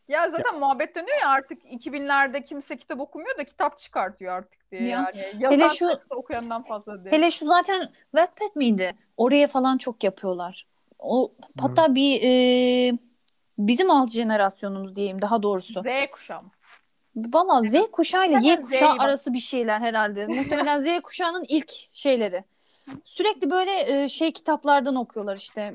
[0.08, 4.82] Ya zaten muhabbet dönüyor ya artık 2000'lerde kimse kitap okumuyor da kitap çıkartıyor artık diye
[4.82, 4.88] Ya.
[5.16, 5.44] yani.
[5.44, 7.12] Yazan Hele şu- okuyandan fazla diye.
[7.14, 8.92] Hele şu zaten Wattpad miydi?
[9.18, 10.68] Oraya falan çok yapıyorlar.
[11.00, 12.98] O hatta bir e,
[13.58, 15.82] bizim alt jenerasyonumuz diyeyim daha doğrusu.
[15.82, 16.52] Z kuşağım.
[17.16, 20.28] Valla Z kuşağı ile Y kuşağı arası bir şeyler herhalde.
[20.28, 22.44] Muhtemelen Z kuşağının ilk şeyleri.
[23.04, 25.74] Sürekli böyle e, şey kitaplardan okuyorlar işte.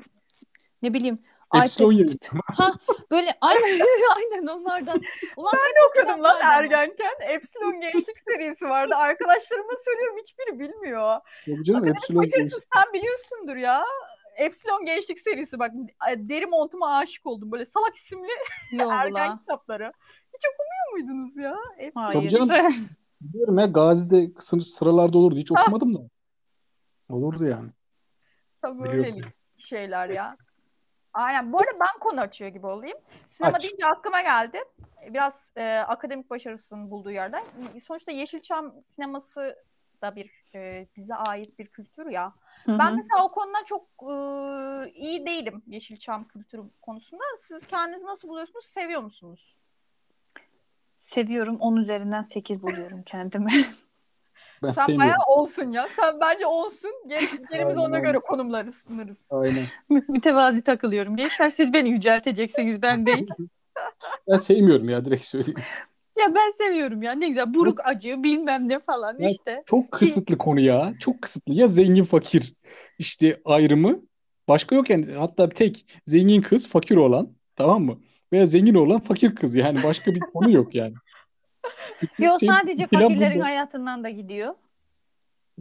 [0.82, 1.18] Ne bileyim
[1.52, 2.24] Hepsi o tip.
[2.54, 2.74] Ha
[3.10, 3.80] böyle aynen
[4.16, 5.00] aynen onlardan.
[5.36, 5.54] Ulan
[5.88, 7.14] okudum lan ergenken.
[7.20, 8.94] Epsilon Gençlik serisi vardı.
[8.94, 11.20] Arkadaşlarıma söylüyorum hiçbiri bilmiyor.
[11.46, 13.84] Yok canım Akademik Epsilon başarısız sen biliyorsundur ya.
[14.36, 15.72] Epsilon Gençlik serisi bak
[16.16, 17.52] deri montuma aşık oldum.
[17.52, 18.28] Böyle salak isimli
[18.90, 19.92] ergen kitapları.
[20.36, 21.56] Hiç okumuyor muydunuz ya?
[21.78, 22.12] Epsilon.
[22.12, 22.50] Tabii canım.
[23.20, 25.36] Biliyorum ya Gazi'de sınır, sıralarda olurdu.
[25.36, 26.00] Hiç okumadım da.
[27.08, 27.70] Olurdu yani.
[28.62, 29.24] Tabii öylelik
[29.58, 30.36] şeyler ya.
[31.12, 31.52] Aynen.
[31.52, 32.98] Bu arada ben konu açıyor gibi olayım.
[33.26, 33.62] Sinema Aç.
[33.62, 34.58] deyince aklıma geldi.
[35.10, 37.44] Biraz e, akademik başarısının bulduğu yerden.
[37.78, 39.56] Sonuçta Yeşilçam sineması
[40.02, 42.32] da bir e, bize ait bir kültür ya.
[42.64, 44.14] Hı Ben mesela o konuda çok e,
[44.90, 47.24] iyi değilim Yeşilçam kültürü konusunda.
[47.38, 48.66] Siz kendinizi nasıl buluyorsunuz?
[48.66, 49.56] Seviyor musunuz?
[51.06, 51.56] Seviyorum.
[51.60, 53.50] 10 üzerinden 8 buluyorum kendimi.
[54.62, 55.00] Ben Sen sevmiyorum.
[55.00, 55.88] bayağı olsun ya.
[55.96, 56.90] Sen bence olsun.
[57.08, 59.18] Ger- Gerimiz ona göre konumlarız, sınırız.
[59.30, 59.64] Aynen.
[60.08, 61.16] Mütevazi takılıyorum.
[61.16, 63.26] Gençler siz beni yücelteceksiniz ben değil.
[64.28, 65.58] Ben sevmiyorum ya direkt söyleyeyim.
[66.18, 67.12] ya ben seviyorum ya.
[67.12, 67.54] Ne güzel.
[67.54, 69.62] Buruk acı bilmem ne falan Ya- işte.
[69.66, 70.94] Çok kısıtlı konu ya.
[71.00, 71.54] Çok kısıtlı.
[71.54, 72.54] Ya zengin fakir
[72.98, 74.00] işte ayrımı.
[74.48, 75.12] Başka yok yani.
[75.12, 77.28] Hatta tek zengin kız fakir olan.
[77.56, 77.98] Tamam mı?
[78.32, 79.54] Veya zengin olan fakir kız.
[79.56, 80.94] Yani başka bir konu yok yani.
[82.18, 83.44] Yo Şey, sadece fakirlerin burada.
[83.44, 84.54] hayatından da gidiyor.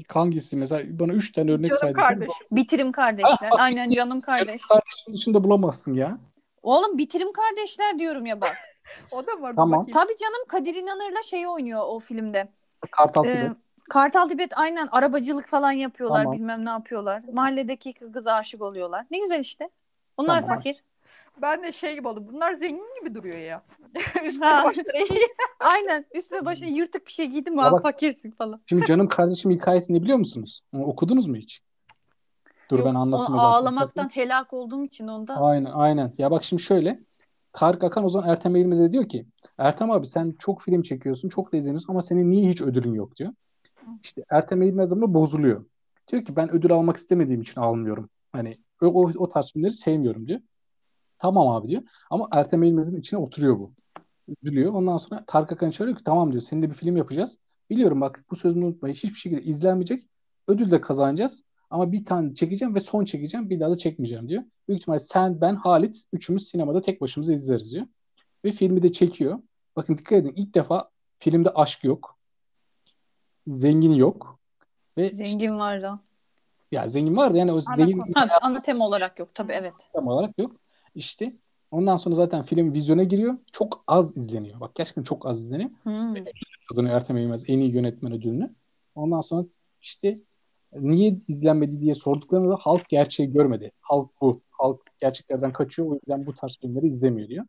[0.07, 1.93] Hangisi mesela bana üç tane örnek Canım saydı.
[1.99, 2.33] kardeşim.
[2.51, 3.49] Bitirim kardeşler.
[3.51, 4.61] Aynen canım kardeş.
[4.67, 6.17] Kardeşin dışında bulamazsın ya.
[6.61, 8.55] Oğlum bitirim kardeşler diyorum ya bak.
[9.11, 9.53] O da var.
[9.55, 9.79] Tamam.
[9.79, 9.91] bakayım.
[9.99, 12.47] Tabii canım Kadir İnanır'la şey oynuyor o filmde.
[12.91, 13.51] Kartal Ee, Tibet.
[13.89, 16.37] Kartal Tibet aynen arabacılık falan yapıyorlar Tamam.
[16.37, 17.21] bilmem ne yapıyorlar.
[17.33, 19.05] Mahalledeki kıza aşık oluyorlar.
[19.11, 19.69] Ne güzel işte.
[20.17, 20.55] Onlar Tamam.
[20.55, 20.83] fakir.
[21.41, 22.27] Ben de şey gibi oldu.
[22.33, 23.63] Bunlar zengin gibi duruyor ya.
[24.25, 24.63] Üstüne Ha.
[24.65, 24.87] başları.
[25.59, 28.61] Aynen üstüne başına yırtık bir şey giydim bak- fakirsin falan.
[28.65, 30.61] Şimdi canım kardeşim hikayesini biliyor musunuz?
[30.73, 31.61] Onu okudunuz mu hiç?
[32.71, 33.39] Dur Yok, ben anlatayım.
[33.39, 35.35] ağlamaktan helak olduğum için onda.
[35.35, 36.13] Aynen aynen.
[36.17, 36.99] Ya bak şimdi şöyle.
[37.53, 39.25] Tarık Akan o zaman Ertem Eğilmez'e diyor ki
[39.57, 43.15] Ertem abi sen çok film çekiyorsun, çok da izleniyorsun ama senin niye hiç ödülün yok
[43.15, 43.31] diyor.
[44.03, 45.65] İşte Ertem Eğilmez de buna bozuluyor.
[46.07, 48.09] Diyor ki ben ödül almak istemediğim için almıyorum.
[48.31, 50.39] Hani o, o, o tarz filmleri sevmiyorum diyor.
[51.25, 51.81] Tamam abi diyor.
[52.09, 53.73] Ama Ertem Eğilmez'in içine oturuyor bu.
[54.43, 54.73] Üzülüyor.
[54.73, 57.39] Ondan sonra Tarık Akan çağırıyor ki tamam diyor seninle bir film yapacağız.
[57.69, 58.87] Biliyorum bak bu sözünü unutma.
[58.87, 60.07] Hiçbir şekilde izlenmeyecek.
[60.47, 61.43] Ödül de kazanacağız.
[61.69, 63.49] Ama bir tane çekeceğim ve son çekeceğim.
[63.49, 64.43] Bir daha da çekmeyeceğim diyor.
[64.67, 67.85] Büyük ihtimal sen, ben, Halit üçümüz sinemada tek başımıza izleriz diyor.
[68.45, 69.39] Ve filmi de çekiyor.
[69.75, 72.17] Bakın dikkat edin ilk defa filmde aşk yok.
[73.47, 74.39] Zengin yok.
[74.97, 75.99] Ve işte- Zengin var da.
[76.71, 78.13] ya zengin var da yani o zengin.
[78.13, 79.89] Ha, ana tema olarak yok tabii evet.
[79.93, 80.64] tam olarak yok.
[80.95, 81.33] İşte
[81.71, 83.37] ondan sonra zaten film vizyona giriyor.
[83.51, 84.59] Çok az izleniyor.
[84.59, 85.69] Bak gerçekten çok az izleniyor.
[85.83, 86.13] Hmm.
[86.69, 88.49] Kazanıyor Ertem Eğilmez en iyi yönetmen ödülünü.
[88.95, 89.45] Ondan sonra
[89.81, 90.19] işte
[90.73, 93.71] niye izlenmedi diye sorduklarında da halk gerçeği görmedi.
[93.81, 94.41] Halk bu.
[94.51, 95.87] Halk gerçeklerden kaçıyor.
[95.87, 97.45] O yüzden bu tarz filmleri izlemiyor diyor.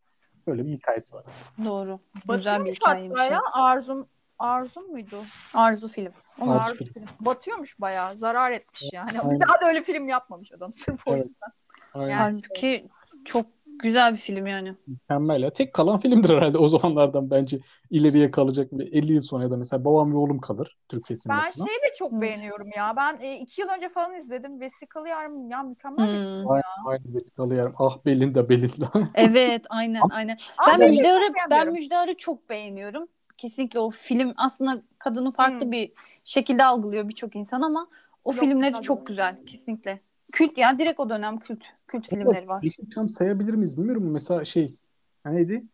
[0.46, 1.24] Böyle bir hikayesi var.
[1.64, 2.00] Doğru.
[2.14, 3.20] Güzel bir Batıyormuş hikayeymiş.
[3.20, 3.40] hatta ya.
[3.54, 4.06] Arzum,
[4.38, 5.16] Arzum muydu?
[5.54, 6.12] Arzu film.
[6.40, 6.92] Ama Arzu Arzu film.
[6.92, 7.06] film.
[7.20, 8.06] Batıyormuş bayağı.
[8.08, 9.10] Zarar etmiş yani.
[9.22, 9.30] Aynen.
[9.40, 11.24] Bir daha da öyle film yapmamış adam sırf o Evet.
[11.24, 11.48] yüzden.
[11.94, 12.10] Aynen.
[12.10, 12.88] Yani- Halbuki
[13.26, 13.46] çok
[13.82, 14.74] güzel bir film yani.
[14.86, 15.52] Mükemmel ya.
[15.52, 17.60] Tek kalan filmdir herhalde o zamanlardan bence
[17.90, 18.72] ileriye kalacak.
[18.72, 21.92] bir 50 yıl sonra ya da mesela Babam ve Oğlum kalır Türkiye Ben şeyi de
[21.98, 22.20] çok Evet.
[22.20, 22.96] beğeniyorum ya.
[22.96, 24.60] Ben e, iki yıl önce falan izledim.
[24.60, 26.42] Vesikalı Yarım ya mükemmel bir film.
[26.42, 26.50] Hmm.
[26.50, 27.74] Aynen, aynen Vesikalı Yarım.
[27.78, 28.92] Ah Belinda Belinda.
[29.14, 30.38] Evet aynen aynen.
[30.58, 31.72] Ama Ben de Müjdar'ı ben.
[31.72, 33.08] Müjdar'ı çok beğeniyorum.
[33.36, 35.72] Kesinlikle o film aslında kadını farklı Hmm.
[35.72, 35.92] bir
[36.24, 37.88] şekilde algılıyor birçok insan ama
[38.24, 38.82] o Yok, filmleri tabii.
[38.82, 40.00] çok güzel kesinlikle.
[40.32, 42.62] Kült ya direkt o dönem kült kült filmleri var.
[42.62, 44.10] Yeşilçam sayabilir miyiz bilmiyorum.
[44.10, 44.76] Mesela şey
[45.24, 45.64] neydi?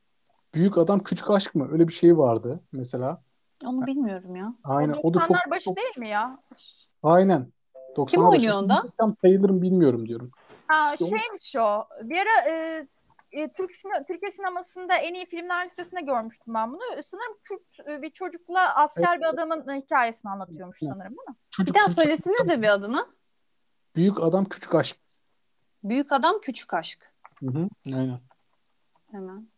[0.54, 1.68] Büyük Adam Küçük Aşk mı?
[1.72, 3.22] Öyle bir şey vardı mesela.
[3.66, 4.54] Onu bilmiyorum ya.
[4.64, 4.92] Aynen.
[4.92, 6.24] O O da çok, 90'lar başı çok değil mi ya?
[7.02, 7.52] aynen.
[7.96, 8.56] 90'lar oynuyor başı.
[8.58, 8.74] onda?
[8.84, 10.30] Yeşilçam sayılır mı bilmiyorum diyorum.
[10.66, 11.84] Ha, İşte şeymiş o.
[12.02, 12.86] Bir ara e,
[13.32, 16.80] e, Türk sine- Türkiye sinemasında en iyi filmler listesinde görmüştüm ben bunu.
[17.04, 20.92] Sanırım Kürt e, bir çocukla asker bir adamın hikayesini anlatıyormuş Evet.
[20.92, 21.34] sanırım değil mi?
[21.34, 23.06] Bir Çocuk daha çocuk- söylesenize bir adını.
[23.96, 24.96] Büyük Adam Küçük Aşk.
[25.84, 27.12] Büyük Adam Küçük Aşk.
[27.40, 27.68] Hı hı.
[27.86, 28.20] Aynen.
[29.10, 29.48] Hemen.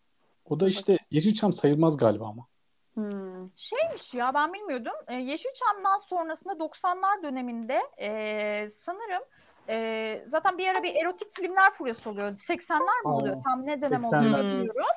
[0.45, 2.47] O da işte Yeşilçam sayılmaz galiba ama.
[2.95, 3.51] Hmm.
[3.57, 4.93] Şeymiş ya ben bilmiyordum.
[5.09, 9.23] Ee, Yeşilçam'dan sonrasında 90'lar döneminde ee, sanırım
[9.69, 12.33] ee, zaten bir ara bir erotik filmler furyası oluyor.
[12.33, 13.43] 80'ler mi Aa, oluyor?
[13.45, 14.07] Tam ne dönem 80'ler.
[14.09, 14.47] olduğunu Hmm.
[14.49, 14.97] bilmiyorum.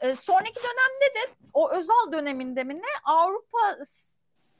[0.00, 3.58] Ee, sonraki dönemde de o özel döneminde mi ne Avrupa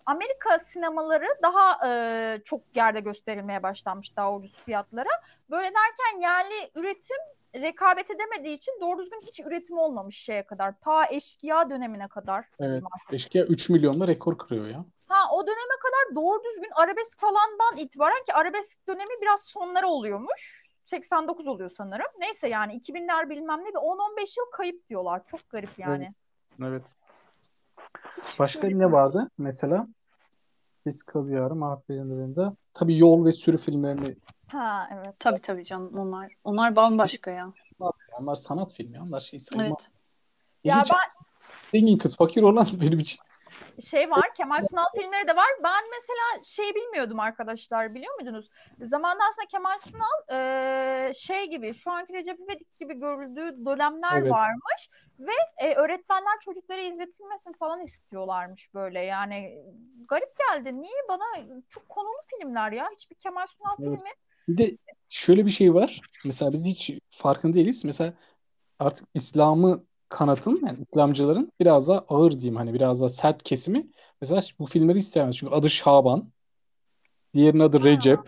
[0.08, 5.08] Amerika sinemaları daha e, çok yerde gösterilmeye başlanmış daha ucuz fiyatlara.
[5.50, 7.16] Böyle derken yerli üretim
[7.54, 10.74] rekabet edemediği için doğru düzgün hiç üretim olmamış şeye kadar.
[10.80, 12.44] Ta eşkıya dönemine kadar.
[12.60, 12.82] Evet.
[13.12, 14.84] Eşkıya 3 milyonla rekor kırıyor ya.
[15.06, 20.64] Ha o döneme kadar doğru düzgün arabesk falandan itibaren ki arabesk dönemi biraz sonları oluyormuş.
[20.84, 22.08] 89 oluyor sanırım.
[22.18, 25.22] Neyse yani 2000'ler bilmem ne bir 10-15 yıl kayıp diyorlar.
[25.26, 26.14] Çok garip yani.
[26.62, 26.94] Evet.
[28.38, 29.86] Başka ne vardı mesela?
[30.88, 34.14] Biz Yarım, Aferin Tabii Yol ve Sürü filmlerini
[34.46, 35.14] Ha evet.
[35.18, 36.32] Tabii tabii canım onlar.
[36.44, 37.52] Onlar bambaşka ya.
[38.20, 39.00] onlar sanat filmi.
[39.02, 39.68] Onlar şey sayılmaz.
[39.70, 39.90] Evet.
[40.64, 40.98] Ya Yeşilçam
[41.72, 43.18] zengin kız fakir olan benim için.
[43.80, 44.34] şey var.
[44.36, 45.48] Kemal Sunal filmleri de var.
[45.64, 48.48] Ben mesela şey bilmiyordum arkadaşlar biliyor muydunuz?
[48.82, 54.30] Zamanında aslında Kemal Sunal e, şey gibi şu anki Recep İvedik gibi görüldüğü dönemler Evet.
[54.32, 59.04] varmış ve e, öğretmenler çocuklara izletilmesin falan istiyorlarmış böyle.
[59.04, 59.64] Yani
[60.08, 60.82] garip geldi.
[60.82, 61.24] Niye bana
[61.68, 62.88] çok konulu filmler ya?
[62.92, 63.98] Hiçbir Kemal Sunal Evet.
[63.98, 64.10] filmi.
[64.48, 64.76] Bir de
[65.08, 66.00] şöyle bir şey var.
[66.24, 67.84] Mesela biz hiç farkında değiliz.
[67.84, 68.14] Mesela
[68.78, 73.86] artık İslam'ı kanatın yani İslamcıların biraz daha ağır diyeyim hani biraz daha sert kesimi.
[74.20, 75.36] Mesela bu filmleri istemez.
[75.36, 76.32] Çünkü adı Şaban.
[77.34, 78.18] Diğerinin adı Recep.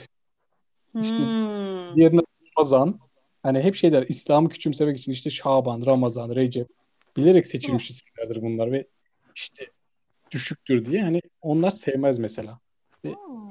[1.01, 1.97] İşte Hmm.
[1.97, 2.27] Diğerinin adı
[2.57, 3.01] Ramazan.
[3.43, 6.80] Hani hep şeyler İslam'ı küçümsemek için işte Şaban, Ramazan, Recep.
[7.17, 8.87] Bilerek seçilmiş isimlerdir bunlar ve
[9.35, 9.67] işte
[10.31, 12.59] düşüktür diye hani onlar sevmez mesela.
[13.05, 13.51] Ve Hmm.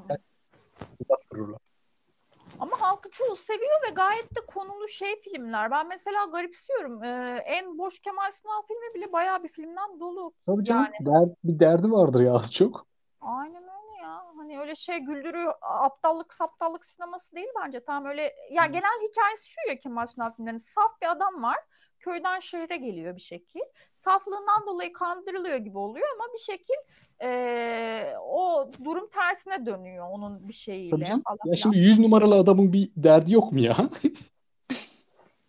[2.60, 5.72] Ama halkı çoğu seviyor ve gayet de konulu şey filmler.
[5.72, 7.04] Ben mesela garipsiyorum.
[7.04, 10.34] Ee, en boş Kemal Sunal filmi bile bayağı bir filmden dolu.
[10.45, 12.88] Tabii canım Yani der- bir derdi vardır ya az çok.
[13.22, 14.26] aynen öyle ya.
[14.38, 17.84] Hani öyle şey güldürü aptallık saptallık sineması değil bence.
[17.84, 20.60] Tam öyle ya genel hikayesi şu ya Kemal Sunal filmlerinin.
[20.60, 21.58] Saf bir adam var.
[22.00, 23.60] Köyden şehre geliyor bir şekil.
[23.94, 26.76] Saflığından dolayı kandırılıyor gibi oluyor ama bir şekil
[27.24, 30.96] ee, o durum tersine dönüyor onun bir şeyiyle.
[30.96, 31.24] Tabii canım.
[31.46, 33.78] Ya şimdi 100 numaralı adamın bir derdi yok mu ya?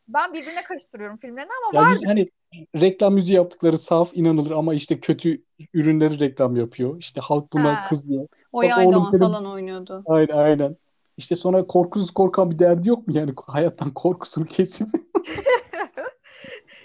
[0.09, 1.91] Ben birbirine karıştırıyorum filmlerini ama Ya var.
[1.91, 2.31] yüz, hani
[2.77, 5.43] reklam yüzü yaptıkları saf inanılır ama işte kötü
[5.75, 6.99] ürünleri reklam yapıyor.
[6.99, 7.89] İşte halk buna Ha.
[7.89, 8.27] kızıyor.
[8.53, 10.05] O Aydoğan falan oynuyordu.
[10.07, 10.77] Aynen aynen.
[11.17, 14.89] İşte sonra korkusuz korkan bir derdi yok mu yani hayattan korkusunu kesip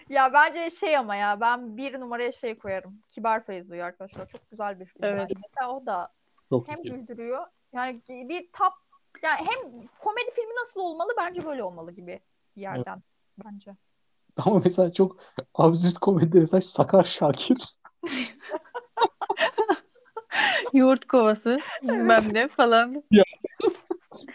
[0.09, 3.01] Ya bence şey ama ya ben bir numaraya şey koyarım.
[3.07, 4.27] Kibar Feyzo'yu arkadaşlar.
[4.27, 5.03] Çok güzel bir film.
[5.03, 5.19] Evet.
[5.21, 5.33] bence.
[5.35, 6.13] Mesela o da
[6.49, 6.91] çok hem iyi.
[6.91, 7.45] güldürüyor.
[7.73, 8.73] Yani bir top
[9.23, 12.19] yani hem komedi filmi nasıl olmalı bence böyle olmalı gibi
[12.55, 13.03] bir yerden
[13.45, 13.75] bence.
[14.37, 15.17] Ama mesela çok
[15.55, 17.57] absürt komedi mesela Sakar Şakir.
[20.73, 23.03] Yoğurt kovası bilmem ne falan.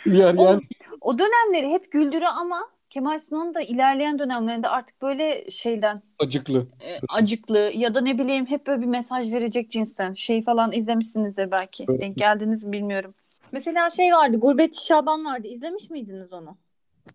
[0.07, 0.63] Yani, O- yani
[1.01, 6.67] O dönemleri hep güldürü ama Kemal Sunal'ın da ilerleyen dönemlerinde artık böyle şeyden acıklı.
[6.81, 11.51] e, acıklı ya da ne bileyim hep böyle bir mesaj verecek cinsten şey falan izlemişsinizdir
[11.51, 11.87] belki.
[11.89, 12.01] Evet.
[12.01, 13.15] Denk geldiniz mi bilmiyorum.
[13.53, 15.49] Mesela şey vardı Gurbetçi Şaban vardı.
[15.49, 16.57] İzlemiş miydiniz onu?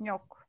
[0.04, 0.46] Yok.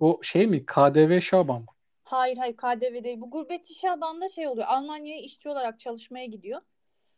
[0.00, 0.66] O şey mi?
[0.66, 1.66] KDV Şaban mı?
[2.04, 3.20] Hayır hayır KDV değil.
[3.20, 4.66] Bu Gurbetçi Şaban'da şey oluyor.
[4.68, 6.60] Almanya'ya işçi olarak çalışmaya gidiyor.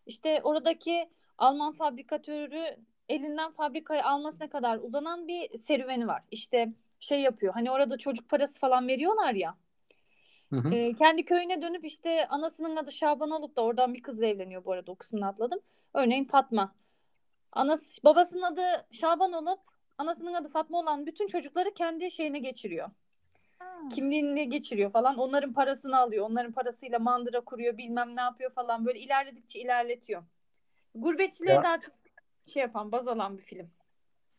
[0.07, 2.76] İşte oradaki Alman fabrikatörü
[3.09, 6.22] elinden fabrikayı almasına kadar uzanan bir serüveni var.
[6.31, 6.68] İşte
[7.03, 7.55] şey yapıyor.
[7.55, 9.57] Hani orada çocuk parası falan veriyorlar ya.
[10.51, 10.75] Hı hı.
[10.75, 14.73] Ee, kendi köyüne dönüp işte anasının adı Şaban olup da oradan bir kızla evleniyor bu
[14.73, 15.61] arada o kısmını atladım.
[15.95, 16.75] Örneğin Fatma.
[17.53, 19.61] Anası, babasının adı Şaban olup
[19.99, 22.91] anasının adı Fatma olan bütün çocukları kendi şeyine geçiriyor.
[23.95, 25.19] Kimliğine geçiriyor falan.
[25.19, 26.27] Onların parasını alıyor.
[26.31, 28.87] Onların parasıyla mandıra kuruyor bilmem ne yapıyor falan.
[28.87, 30.23] Böyle ilerledikçe ilerletiyor.
[30.95, 31.95] Gurbetçileri Ya- daha çok
[32.47, 33.71] şey yapan, baz alan bir film.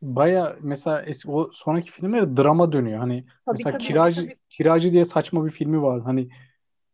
[0.03, 2.99] Baya mesela eski, o sonraki filmler drama dönüyor.
[2.99, 4.37] Hani Tabii, mesela tabii, kiracı tabii.
[4.49, 6.01] kiracı diye saçma bir filmi var.
[6.01, 6.29] Hani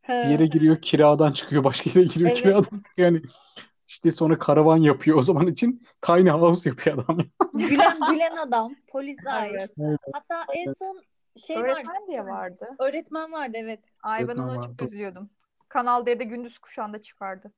[0.02, 0.13] He.
[0.13, 2.41] bir yere giriyor kiradan çıkıyor başka yere giriyor Evet.
[2.41, 2.84] kiradan çıkıyor.
[2.98, 3.22] Yani
[3.88, 7.17] işte sonra karavan yapıyor o zaman için tiny house yapıyor adam.
[7.54, 9.72] Gülen, gülen adam, polis ait.
[9.80, 10.00] Evet.
[10.13, 11.02] Hatta en son
[11.45, 11.67] şey vardı.
[11.67, 12.69] Öğretmen diye vardı.
[12.80, 13.80] Öğretmen vardı evet.
[14.04, 14.76] Ay ben Öğretmen ona vardı.
[14.80, 15.30] çok üzülüyordum.
[15.69, 17.52] Kanal D'de gündüz kuşağında çıkardı.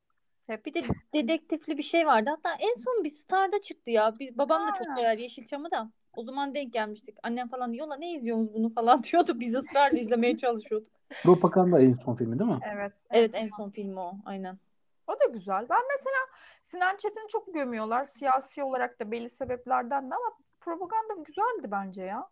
[0.51, 0.81] Hep Bir de
[1.13, 2.29] dedektifli bir şey vardı.
[2.29, 4.13] Hatta en son bir Star'da çıktı ya.
[4.19, 5.91] Biz, babam da çok sever Yeşilçam'ı da.
[6.13, 7.17] O zaman denk gelmiştik.
[7.23, 9.39] Annem falan diyorlar ne izliyorsunuz bunu falan diyordu.
[9.39, 10.91] Biz ısrarla izlemeye çalışıyorduk.
[11.23, 12.59] Propaganda en son filmi değil mi?
[12.73, 12.93] evet.
[13.09, 14.13] Evet en son filmi o.
[14.25, 14.59] Aynen.
[15.07, 15.65] O da güzel.
[15.69, 16.17] Ben mesela
[16.61, 18.03] Sinan Çetin'i çok gömüyorlar.
[18.03, 22.27] Siyasi olarak da belli sebeplerden de ama propaganda güzeldi bence ya.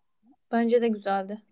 [0.52, 1.42] Bence de güzeldi.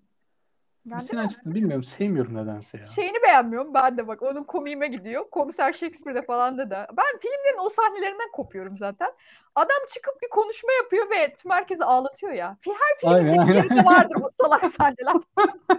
[0.99, 1.85] Dizinin açısını bilmiyorum.
[1.85, 2.85] Sevmiyorum nedense ya.
[2.85, 5.31] şeyini beğenmiyorum ben de bak onun komiğime gidiyor.
[5.31, 6.87] Komiser Shakespeare'de falan da da.
[6.97, 9.09] Ben filmlerin o sahnelerinden kopuyorum zaten.
[9.55, 12.57] Adam çıkıp bir konuşma yapıyor ve tüm herkesi ağlatıyor ya.
[12.67, 13.87] Her filmde Aynen, bir aynen.
[13.87, 15.17] vardır bu salak sahneler.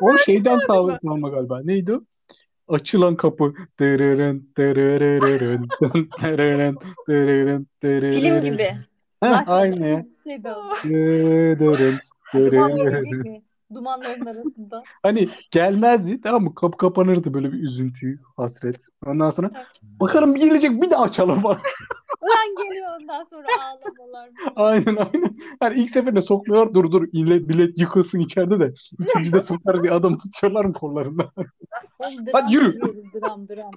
[0.00, 1.60] O şeyden kalma galiba.
[1.64, 2.00] Neydi o?
[2.68, 3.54] Açılan kapı.
[3.80, 5.68] Dırırın, dırırırın,
[6.22, 8.10] dırırın, dırırın, dırırın.
[8.10, 8.76] Film gibi.
[9.22, 10.06] Zaten aynı ya.
[10.24, 10.72] Şeyde o.
[10.84, 11.98] Dırırın,
[12.34, 13.42] dırırın.
[13.74, 14.82] Dumanların arasında.
[15.02, 16.54] Hani gelmezdi tamam mı?
[16.54, 18.84] Kapı kapanırdı böyle bir üzüntü, hasret.
[19.06, 19.50] Ondan sonra
[19.82, 21.58] bakalım bir gelecek bir daha açalım falan.
[22.20, 24.30] Ulan geliyor ondan sonra ağlamalar.
[24.56, 25.38] Aynen aynen.
[25.62, 28.74] Yani ilk seferinde sokmuyor dur dur ille bilet yıkılsın içeride de.
[29.00, 31.30] İkincide sokarız diye adamı tutuyorlar mı kollarından?
[31.98, 32.72] Oğlum Hadi yürü.
[32.72, 33.70] seviyoruz, Dram dram.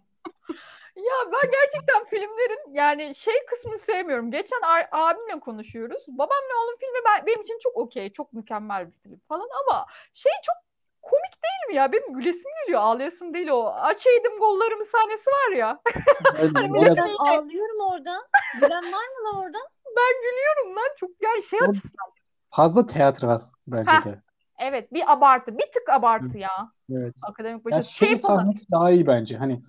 [1.03, 4.31] Ya ben gerçekten filmlerin yani şey kısmını sevmiyorum.
[4.31, 6.05] Geçen a- abimle konuşuyoruz.
[6.07, 9.85] Babam ve oğlum filmi ben, benim için çok okey, çok mükemmel bir film falan ama
[10.13, 10.55] şey çok
[11.01, 11.91] komik değil mi ya?
[11.91, 13.65] Benim gülesim geliyor, ağlayasım değil o.
[13.67, 15.81] Açaydım gollarımı sahnesi var ya.
[16.55, 18.27] Aynen, millet biraz- Ben ağlıyorum orada.
[18.61, 19.57] Gülen var mı lan orada?
[19.97, 22.11] Ben gülüyorum lan çok yani şey açısından.
[22.49, 24.05] fazla tiyatral bence Heh.
[24.05, 24.21] de.
[24.59, 26.71] Evet bir abartı, bir tık abartı ya.
[26.91, 27.15] Evet.
[27.29, 27.83] Akademik Ya başarı.
[27.83, 28.37] Şey şey falan.
[28.37, 29.37] sahnesi daha iyi bence.
[29.37, 29.61] Hani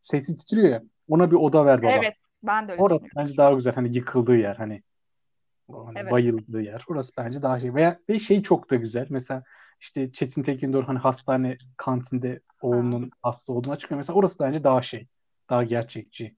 [0.00, 0.82] sesi titriyor ya.
[1.08, 1.92] Ona bir oda ver baba.
[1.92, 3.74] Evet, ben de öyle Orası bence daha güzel.
[3.74, 4.82] Hani yıkıldığı yer hani.
[5.68, 6.12] Hani Evet.
[6.12, 6.84] bayıldığı yer.
[6.88, 7.74] Orası bence daha şey.
[7.74, 9.06] Veya ve şey çok da güzel.
[9.10, 9.42] Mesela
[9.80, 13.96] işte Çetin Tekindor hani hastane kantinde oğlunun hasta olduğunu açıklıyor.
[13.96, 15.06] Mesela orası bence daha şey.
[15.50, 16.36] Daha gerçekçi.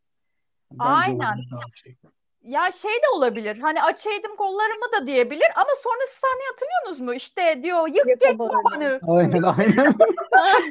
[0.72, 1.18] Bence Aynen.
[1.50, 1.96] daha şey.
[2.42, 3.58] Ya şey de olabilir.
[3.58, 7.14] Hani açaydım kollarımı da diyebilir ama sonrası sahneyi hatırlıyorsunuz mu?
[7.14, 8.06] İşte diyor yık
[8.38, 8.38] bağırıyor.
[8.64, 9.00] babanı.
[9.18, 9.94] Aynen aynen.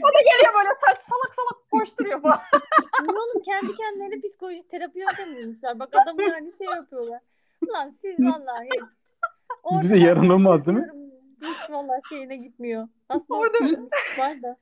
[0.04, 2.40] O da geliyor böyle saç salak salak koşturuyor falan.
[3.02, 5.80] Niye oğlum kendi kendilerine psikolojik terapi bulmuşlar.
[5.80, 7.20] Bak adam yani şey yapıyorlar.
[7.68, 8.84] Ulan siz vallahi hiç.
[9.64, 10.90] Orada Bize yaranılmaz değil mi?
[11.42, 12.88] Hiç vallahi şeyine gitmiyor.
[13.10, 13.82] Aslında Orada- orada
[14.18, 14.58] var da.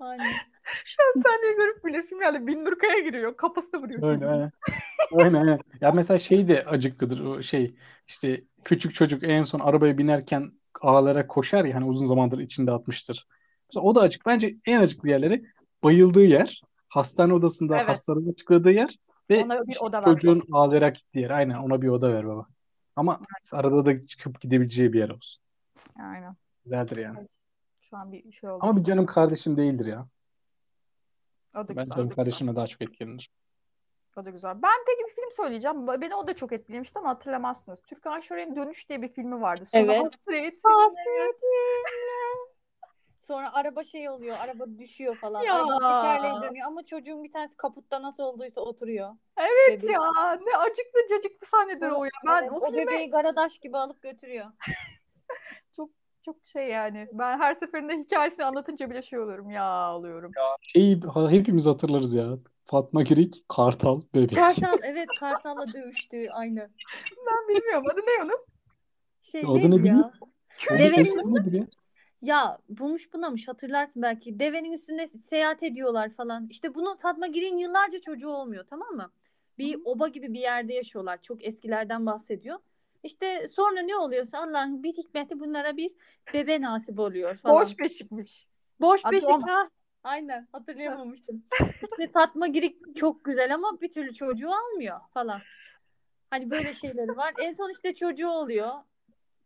[0.00, 0.26] Aynen.
[0.84, 2.46] Şu an sahneyi görüp bilesim geldi.
[2.46, 3.36] Bindurkaya giriyor.
[3.36, 4.02] Kafasına vuruyor.
[4.02, 4.52] Öyle aynen.
[5.12, 5.58] Aynen aynen.
[5.80, 7.74] Ya mesela şey de acıklıdır o şey
[8.06, 13.26] işte küçük çocuk en son arabaya binerken ağlara koşar ya hani uzun zamandır içinde atmıştır.
[13.68, 14.26] Mesela o da acık.
[14.26, 15.44] Bence en acıklı yerleri
[15.84, 17.88] bayıldığı yer, hastane odasında Evet.
[17.88, 18.98] hastalığı açıkladığı yer
[19.30, 21.30] ve Ona bir oda çocuğun ağlayarak gittiği yer.
[21.30, 22.46] Aynen ona bir oda ver baba.
[22.96, 23.20] Ama
[23.52, 25.42] arada da çıkıp gidebileceği bir yer olsun.
[26.02, 26.36] Aynen.
[26.64, 27.28] Güzeldir yani.
[27.90, 28.58] Şu an bir şey oldu.
[28.62, 30.06] Ama bir canım kardeşim değildir ya.
[31.54, 31.96] O da Ben güzel.
[31.96, 33.30] canım kardeşimle daha çok etkilenir.
[34.16, 34.62] O da güzel.
[34.62, 35.86] Ben peki bir film söyleyeceğim.
[35.86, 37.82] Beni o da çok etkilemişti ama hatırlamazsınız.
[37.82, 39.66] Türkan Şoray'ın Dönüş diye bir filmi vardı.
[39.66, 40.02] Sonu Evet.
[40.64, 41.40] hasret.
[43.20, 45.42] Sonra araba şey oluyor, araba düşüyor falan.
[45.42, 45.54] Ya.
[45.54, 49.10] Araba tekerleği dönüyor ama çocuğun bir tanesi kaputta nasıl olduysa oturuyor.
[49.36, 49.92] Evet Bebeği.
[49.92, 52.10] ya ne acıklı cacıklı sahnedir o ya.
[52.26, 54.46] Ben Evet, o o filme bebeği garadaş gibi alıp götürüyor.
[55.76, 55.90] çok
[56.44, 57.08] şey yani.
[57.12, 60.32] Ben her seferinde hikayesini anlatınca bile şey oluyorum ya oluyorum.
[60.62, 62.38] Şeyi ha- hepimiz hatırlarız ya.
[62.64, 64.36] Fatma Girik, Kartal, Bebek.
[64.36, 66.70] Kartal evet Kartal'la dövüştü aynı.
[67.26, 68.46] Ben bilmiyorum adı ne onun?
[69.22, 69.82] Şey Adı ne ya?
[69.82, 70.04] bileyim?
[70.70, 71.66] Devenin ya?
[72.22, 74.38] Ya bulmuş bunamış hatırlarsın belki.
[74.38, 76.46] Devenin üstünde seyahat ediyorlar falan.
[76.50, 79.10] İşte bunu Fatma Girin yıllarca çocuğu olmuyor tamam mı?
[79.58, 81.22] Bir oba gibi bir yerde yaşıyorlar.
[81.22, 82.58] Çok eskilerden bahsediyor.
[83.02, 85.90] İşte sonra ne oluyorsa Allah'ın bir hikmeti bunlara bir
[86.34, 87.56] bebe nasip oluyor falan.
[87.56, 88.46] Borç beşikmiş.
[88.80, 89.68] Boş Adı beşik ha.
[90.04, 91.44] Aynen hatırlayamamıştım.
[91.60, 95.40] İşte Fatma Girik çok güzel ama bir türlü çocuğu almıyor falan.
[96.30, 97.34] Hani böyle şeyleri var.
[97.38, 98.70] En son işte çocuğu oluyor.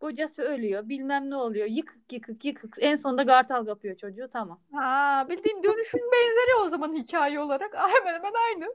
[0.01, 0.89] Kocası ölüyor.
[0.89, 1.67] Bilmem ne oluyor.
[1.67, 2.77] Yıkık yıkık yıkık.
[2.79, 4.29] En sonunda gartal kapıyor çocuğu.
[4.33, 4.61] Tamam.
[4.73, 7.75] Ha, bildiğin dönüşün benzeri o zaman hikaye olarak.
[7.95, 8.75] Hemen hemen aynı.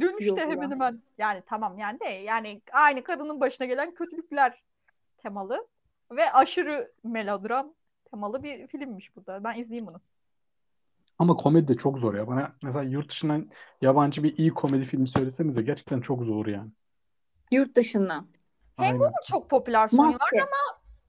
[0.00, 0.48] Yok de ya.
[0.48, 1.02] hemen hemen.
[1.18, 4.62] Yani tamam yani de yani aynı kadının başına gelen kötülükler
[5.18, 5.66] temalı
[6.10, 7.74] ve aşırı melodram
[8.10, 9.44] temalı bir filmmiş bu da.
[9.44, 10.00] Ben izleyeyim bunu.
[11.18, 12.26] Ama komedi de çok zor ya.
[12.26, 16.70] Bana mesela yurt dışından yabancı bir iyi komedi filmi söylesenize gerçekten çok zor yani.
[17.50, 18.26] Yurt dışından.
[18.78, 20.48] Bu çok popüler son yıllarda.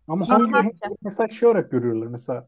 [0.08, 2.48] Ama Şey hangi mesela şey olarak görüyorlar mesela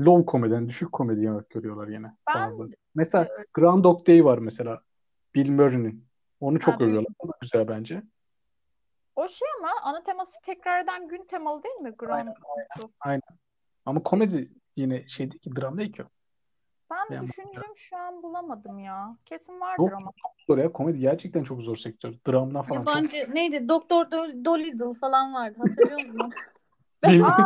[0.00, 2.68] low komediden düşük komedi olarak görüyorlar yine Ben- bazı.
[2.94, 4.82] Mesela Groundhog Day var mesela
[5.38, 6.04] Bill Murray'nin.
[6.40, 6.86] Onu çok duydum.
[6.88, 7.12] övüyorlar.
[7.18, 8.02] O da güzel bence.
[9.16, 11.94] O şey ama ana teması tekrar eden gün temalı değil mi?
[11.98, 12.28] Grand
[13.86, 16.02] Ama komedi yine şey değil ki dram değil ki.
[16.90, 19.16] Ben Yani- düşündüm şu an bulamadım ya.
[19.24, 19.92] Kesin vardır Yok.
[19.96, 20.12] ama.
[20.46, 22.14] Zor ya komedi gerçekten çok zor sektör.
[22.28, 22.94] Dramdan falan çok.
[22.94, 23.68] Yabancı neydi?
[23.68, 25.58] Doktor Do- Dolittle falan vardı.
[25.58, 26.30] Hatırlıyor musun?
[27.04, 27.44] Bilmiyorum.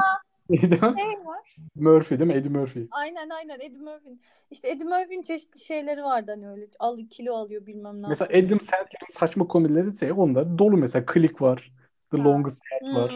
[0.53, 0.98] Neydi o?
[0.98, 1.57] Şey var.
[1.74, 2.36] Murphy değil mi?
[2.36, 2.86] Eddie Murphy.
[2.90, 4.20] aynen aynen Eddie Murphy'nin.
[4.50, 6.66] İşte Eddie Murphy'nin çeşitli şeyleri vardı hani öyle.
[6.78, 8.07] Al, kilo alıyor bilmem ne.
[8.09, 11.05] Mesela Adam Sandler'ın saçma komedileri ise onlar dolu mesela.
[11.14, 11.72] Click var.
[12.11, 12.24] The Ha.
[12.24, 13.12] Longest Yard var.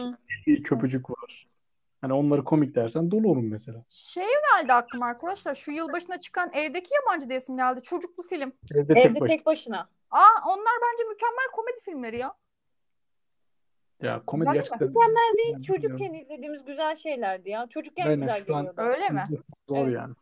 [0.47, 1.47] Bir Köpücük var.
[2.01, 3.83] Hani onları komik dersen dolu olur mesela.
[3.89, 5.55] Şey geldi aklıma arkadaşlar.
[5.55, 7.81] Şu yılbaşına çıkan Evdeki Yabancı diye isim geldi.
[7.83, 8.53] Çocuklu film.
[8.71, 9.27] Evde tek Evde başına.
[9.35, 9.89] tek başına.
[10.11, 12.33] Aa onlar bence mükemmel komedi filmleri ya.
[14.01, 14.53] Ya komedi mi?
[14.53, 15.53] gerçekten Mükemmel değil.
[15.53, 17.67] Yani Çocukken izlediğimiz güzel şeylerdi ya.
[17.67, 18.81] Çocukken Aynen, güzel geliyordu.
[18.81, 19.27] Öyle mi?
[19.69, 19.95] zor Evet.
[19.95, 20.13] yani.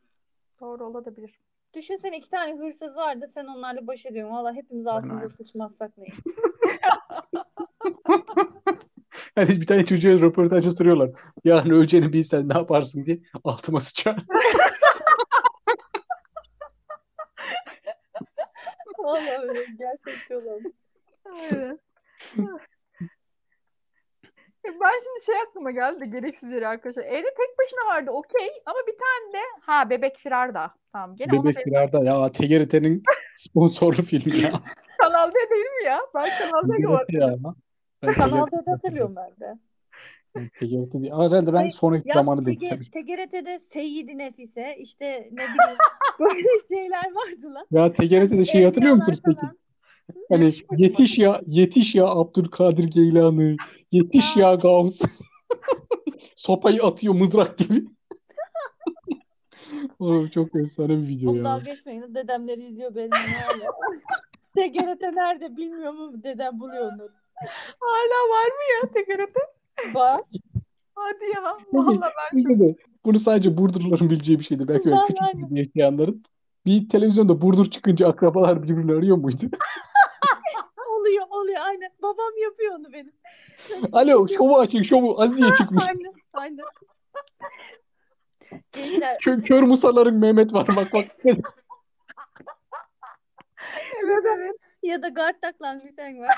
[0.59, 1.39] Doğru olabilir.
[1.73, 3.27] Düşünsene iki tane hırsız vardı.
[3.33, 4.35] Sen onlarla baş ediyorsun.
[4.35, 5.27] Valla hepimiz altımıza aynen.
[5.27, 6.05] sıçmazsak ne?
[9.37, 11.09] Yani bir tane çocuğa röportajı soruyorlar.
[11.43, 14.15] Yarın öleceğini bilsen ne yaparsın diye altıma sıçar.
[18.99, 19.65] Valla öyle.
[19.79, 20.73] Gerçekçi olalım.
[21.25, 21.79] Aynen.
[24.67, 27.03] Ben şimdi şey aklıma geldi de gereksiz yere arkadaşlar.
[27.03, 30.71] Evde tek başına vardı okey ama bir tane de ha Bebek Firar da.
[30.91, 33.03] Tamam gene Bebek Firar'da ya TGRT'nin
[33.35, 34.51] sponsorlu filmi ya.
[35.01, 35.99] Kanal D değil mi ya?
[36.15, 37.43] Ben Kanal D gördüm.
[38.15, 39.59] Kanal D'de hatırlıyorum ben de.
[40.35, 41.13] Ben TGRT değil.
[41.13, 42.89] Ama herhalde ben Hayır, sonraki Ya zamanı denk TG, gelmiş.
[42.89, 45.77] TGRT'de Seyyid Nefise işte ne bileyim
[46.19, 47.65] böyle şeyler vardı lan.
[47.71, 49.39] Ya TGRT'de şey hatırlıyor musunuz peki?
[49.39, 49.57] falan.
[50.29, 53.57] Hani Yetiş ya yetiş ya Abdülkadir Geylani.
[53.91, 55.01] Yetiş ya Gavs.
[56.35, 57.85] Sopayı atıyor mızrak gibi.
[59.99, 61.43] Oğlum çok efsane bir video Oğlum ya.
[61.43, 62.15] dalga geçmeyin.
[62.15, 63.09] Dedemleri izliyor benim.
[64.55, 67.11] TGRT nerede bilmiyorum ama dedem buluyor onları.
[67.79, 69.35] Hala var mı ya TGRT?
[69.93, 70.25] Bak.
[70.95, 71.57] Hadi ya.
[71.73, 71.99] Vallahi
[72.33, 72.77] ben çok...
[73.05, 74.67] Bunu sadece Burdurluların bileceği bir şeydi.
[74.67, 76.23] Belki böyle Vallahi küçük yaşayanların.
[76.65, 79.45] Bir televizyonda Burdur çıkınca akrabalar birbirini arıyor muydu?
[81.05, 81.91] Oluyor oluyor aynen.
[82.01, 83.13] Babam yapıyor onu benim.
[83.91, 85.83] Alo şovu açın şovu Aziye çıkmış.
[85.87, 86.65] Aynen aynen.
[88.71, 91.05] Gençler Kö kör musaların Mehmet var bak bak.
[94.03, 94.55] Evet evet.
[94.83, 96.35] ya da Gartaklan Hüseyin var.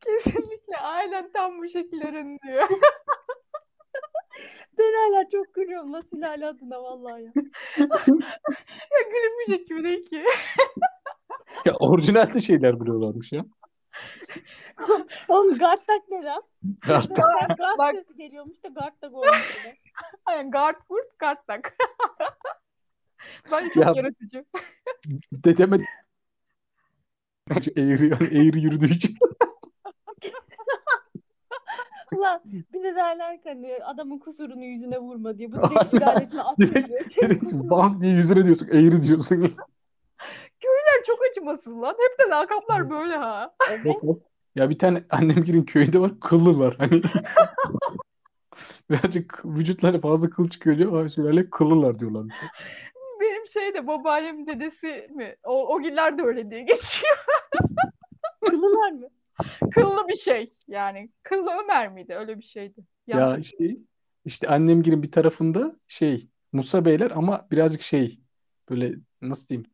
[0.00, 2.12] Kesinlikle aynen tam bu şekilde
[2.46, 2.68] diyor.
[4.78, 5.92] ben hala çok gülüyorum.
[5.92, 7.32] Nasıl hala adına vallahi ya.
[8.90, 10.24] ya gülünmeyecek gibi değil ki.
[11.64, 13.44] Ya orijinalde şeyler biliyorlarmış ya.
[15.28, 16.42] Oğlum Gartak ne lan?
[16.86, 17.16] Gartak.
[17.58, 17.94] Gart Bak.
[17.94, 19.56] sesi geliyormuş da Gartak olmuş.
[20.24, 21.76] Aynen guard kurt guard tak.
[23.52, 24.44] Bence çok Ya- yaratıcı.
[25.32, 25.78] Dedeme
[27.76, 28.06] eğri,
[28.38, 29.16] eğri yürüdüğü için.
[32.12, 35.52] Ulan bir de derler ki hani adamın kusurunu yüzüne vurma diye.
[35.52, 38.68] Bu direkt sülalesine Direkt kusuru- bam diye yüzüne diyorsun.
[38.68, 39.36] Eğri diyorsun.
[40.60, 41.96] Köylüler çok acımasız lan.
[41.98, 43.54] Hep de lakaplar böyle ha.
[43.70, 43.96] Evet.
[44.54, 46.20] Ya bir tane annemgilin köyünde var.
[46.20, 46.74] Kıllılar.
[46.78, 47.02] Hani
[48.90, 50.92] birazcık vücutları fazla kıl çıkıyor diyor.
[51.00, 52.24] Ama şöyle kıllılar diyorlar.
[53.20, 55.36] Benim şey de babaannem dedesi mi?
[55.44, 57.16] O, o giller de öyle diye geçiyor.
[58.48, 59.08] Kılılar mı?
[59.74, 61.10] Kıllı bir şey yani.
[61.22, 62.14] Kıllı Ömer miydi?
[62.14, 62.80] Öyle bir şeydi.
[63.06, 63.52] Ya Yanlış.
[64.24, 68.20] işte, annemgilin bir tarafında şey Musa Beyler ama birazcık şey
[68.70, 69.70] böyle nasıl diyeyim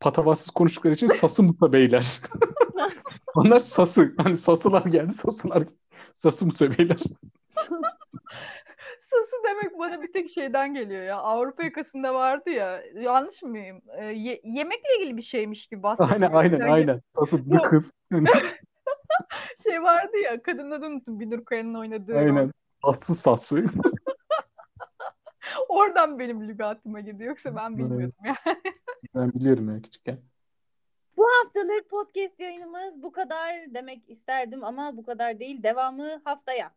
[0.00, 2.20] patavatsız konuştukları için Sası Musa Beyler.
[3.34, 4.14] Onlar Sası.
[4.18, 5.14] Hani Sasılar geldi.
[5.14, 5.62] Sasılar
[6.16, 6.98] Sası Musa Beyler.
[9.00, 11.16] Sası demek bana bir tek şeyden geliyor ya.
[11.16, 12.82] Avrupa yakasında vardı ya.
[12.94, 13.80] Yanlış mıyım?
[13.98, 16.10] Ee, ye- yemekle ilgili bir şeymiş gibi bahsediyor.
[16.12, 17.00] Aynen aynen aynen.
[17.18, 17.90] Sası Bu- kız.
[19.62, 20.42] Şey vardı ya.
[20.42, 21.20] Kadının adını unuttum.
[21.20, 22.52] Binur Kaya'nın oynadığı aynen.
[22.84, 23.64] Sası Sası.
[25.68, 27.30] Oradan benim lügatıma gidiyor.
[27.30, 28.36] Yoksa ben bilmiyordum ya.
[29.14, 30.18] Ben biliyorum ya küçükken.
[31.16, 35.62] Bu haftalık podcast yayınımız bu kadar demek isterdim ama bu kadar değil.
[35.62, 36.72] Devamı haftaya.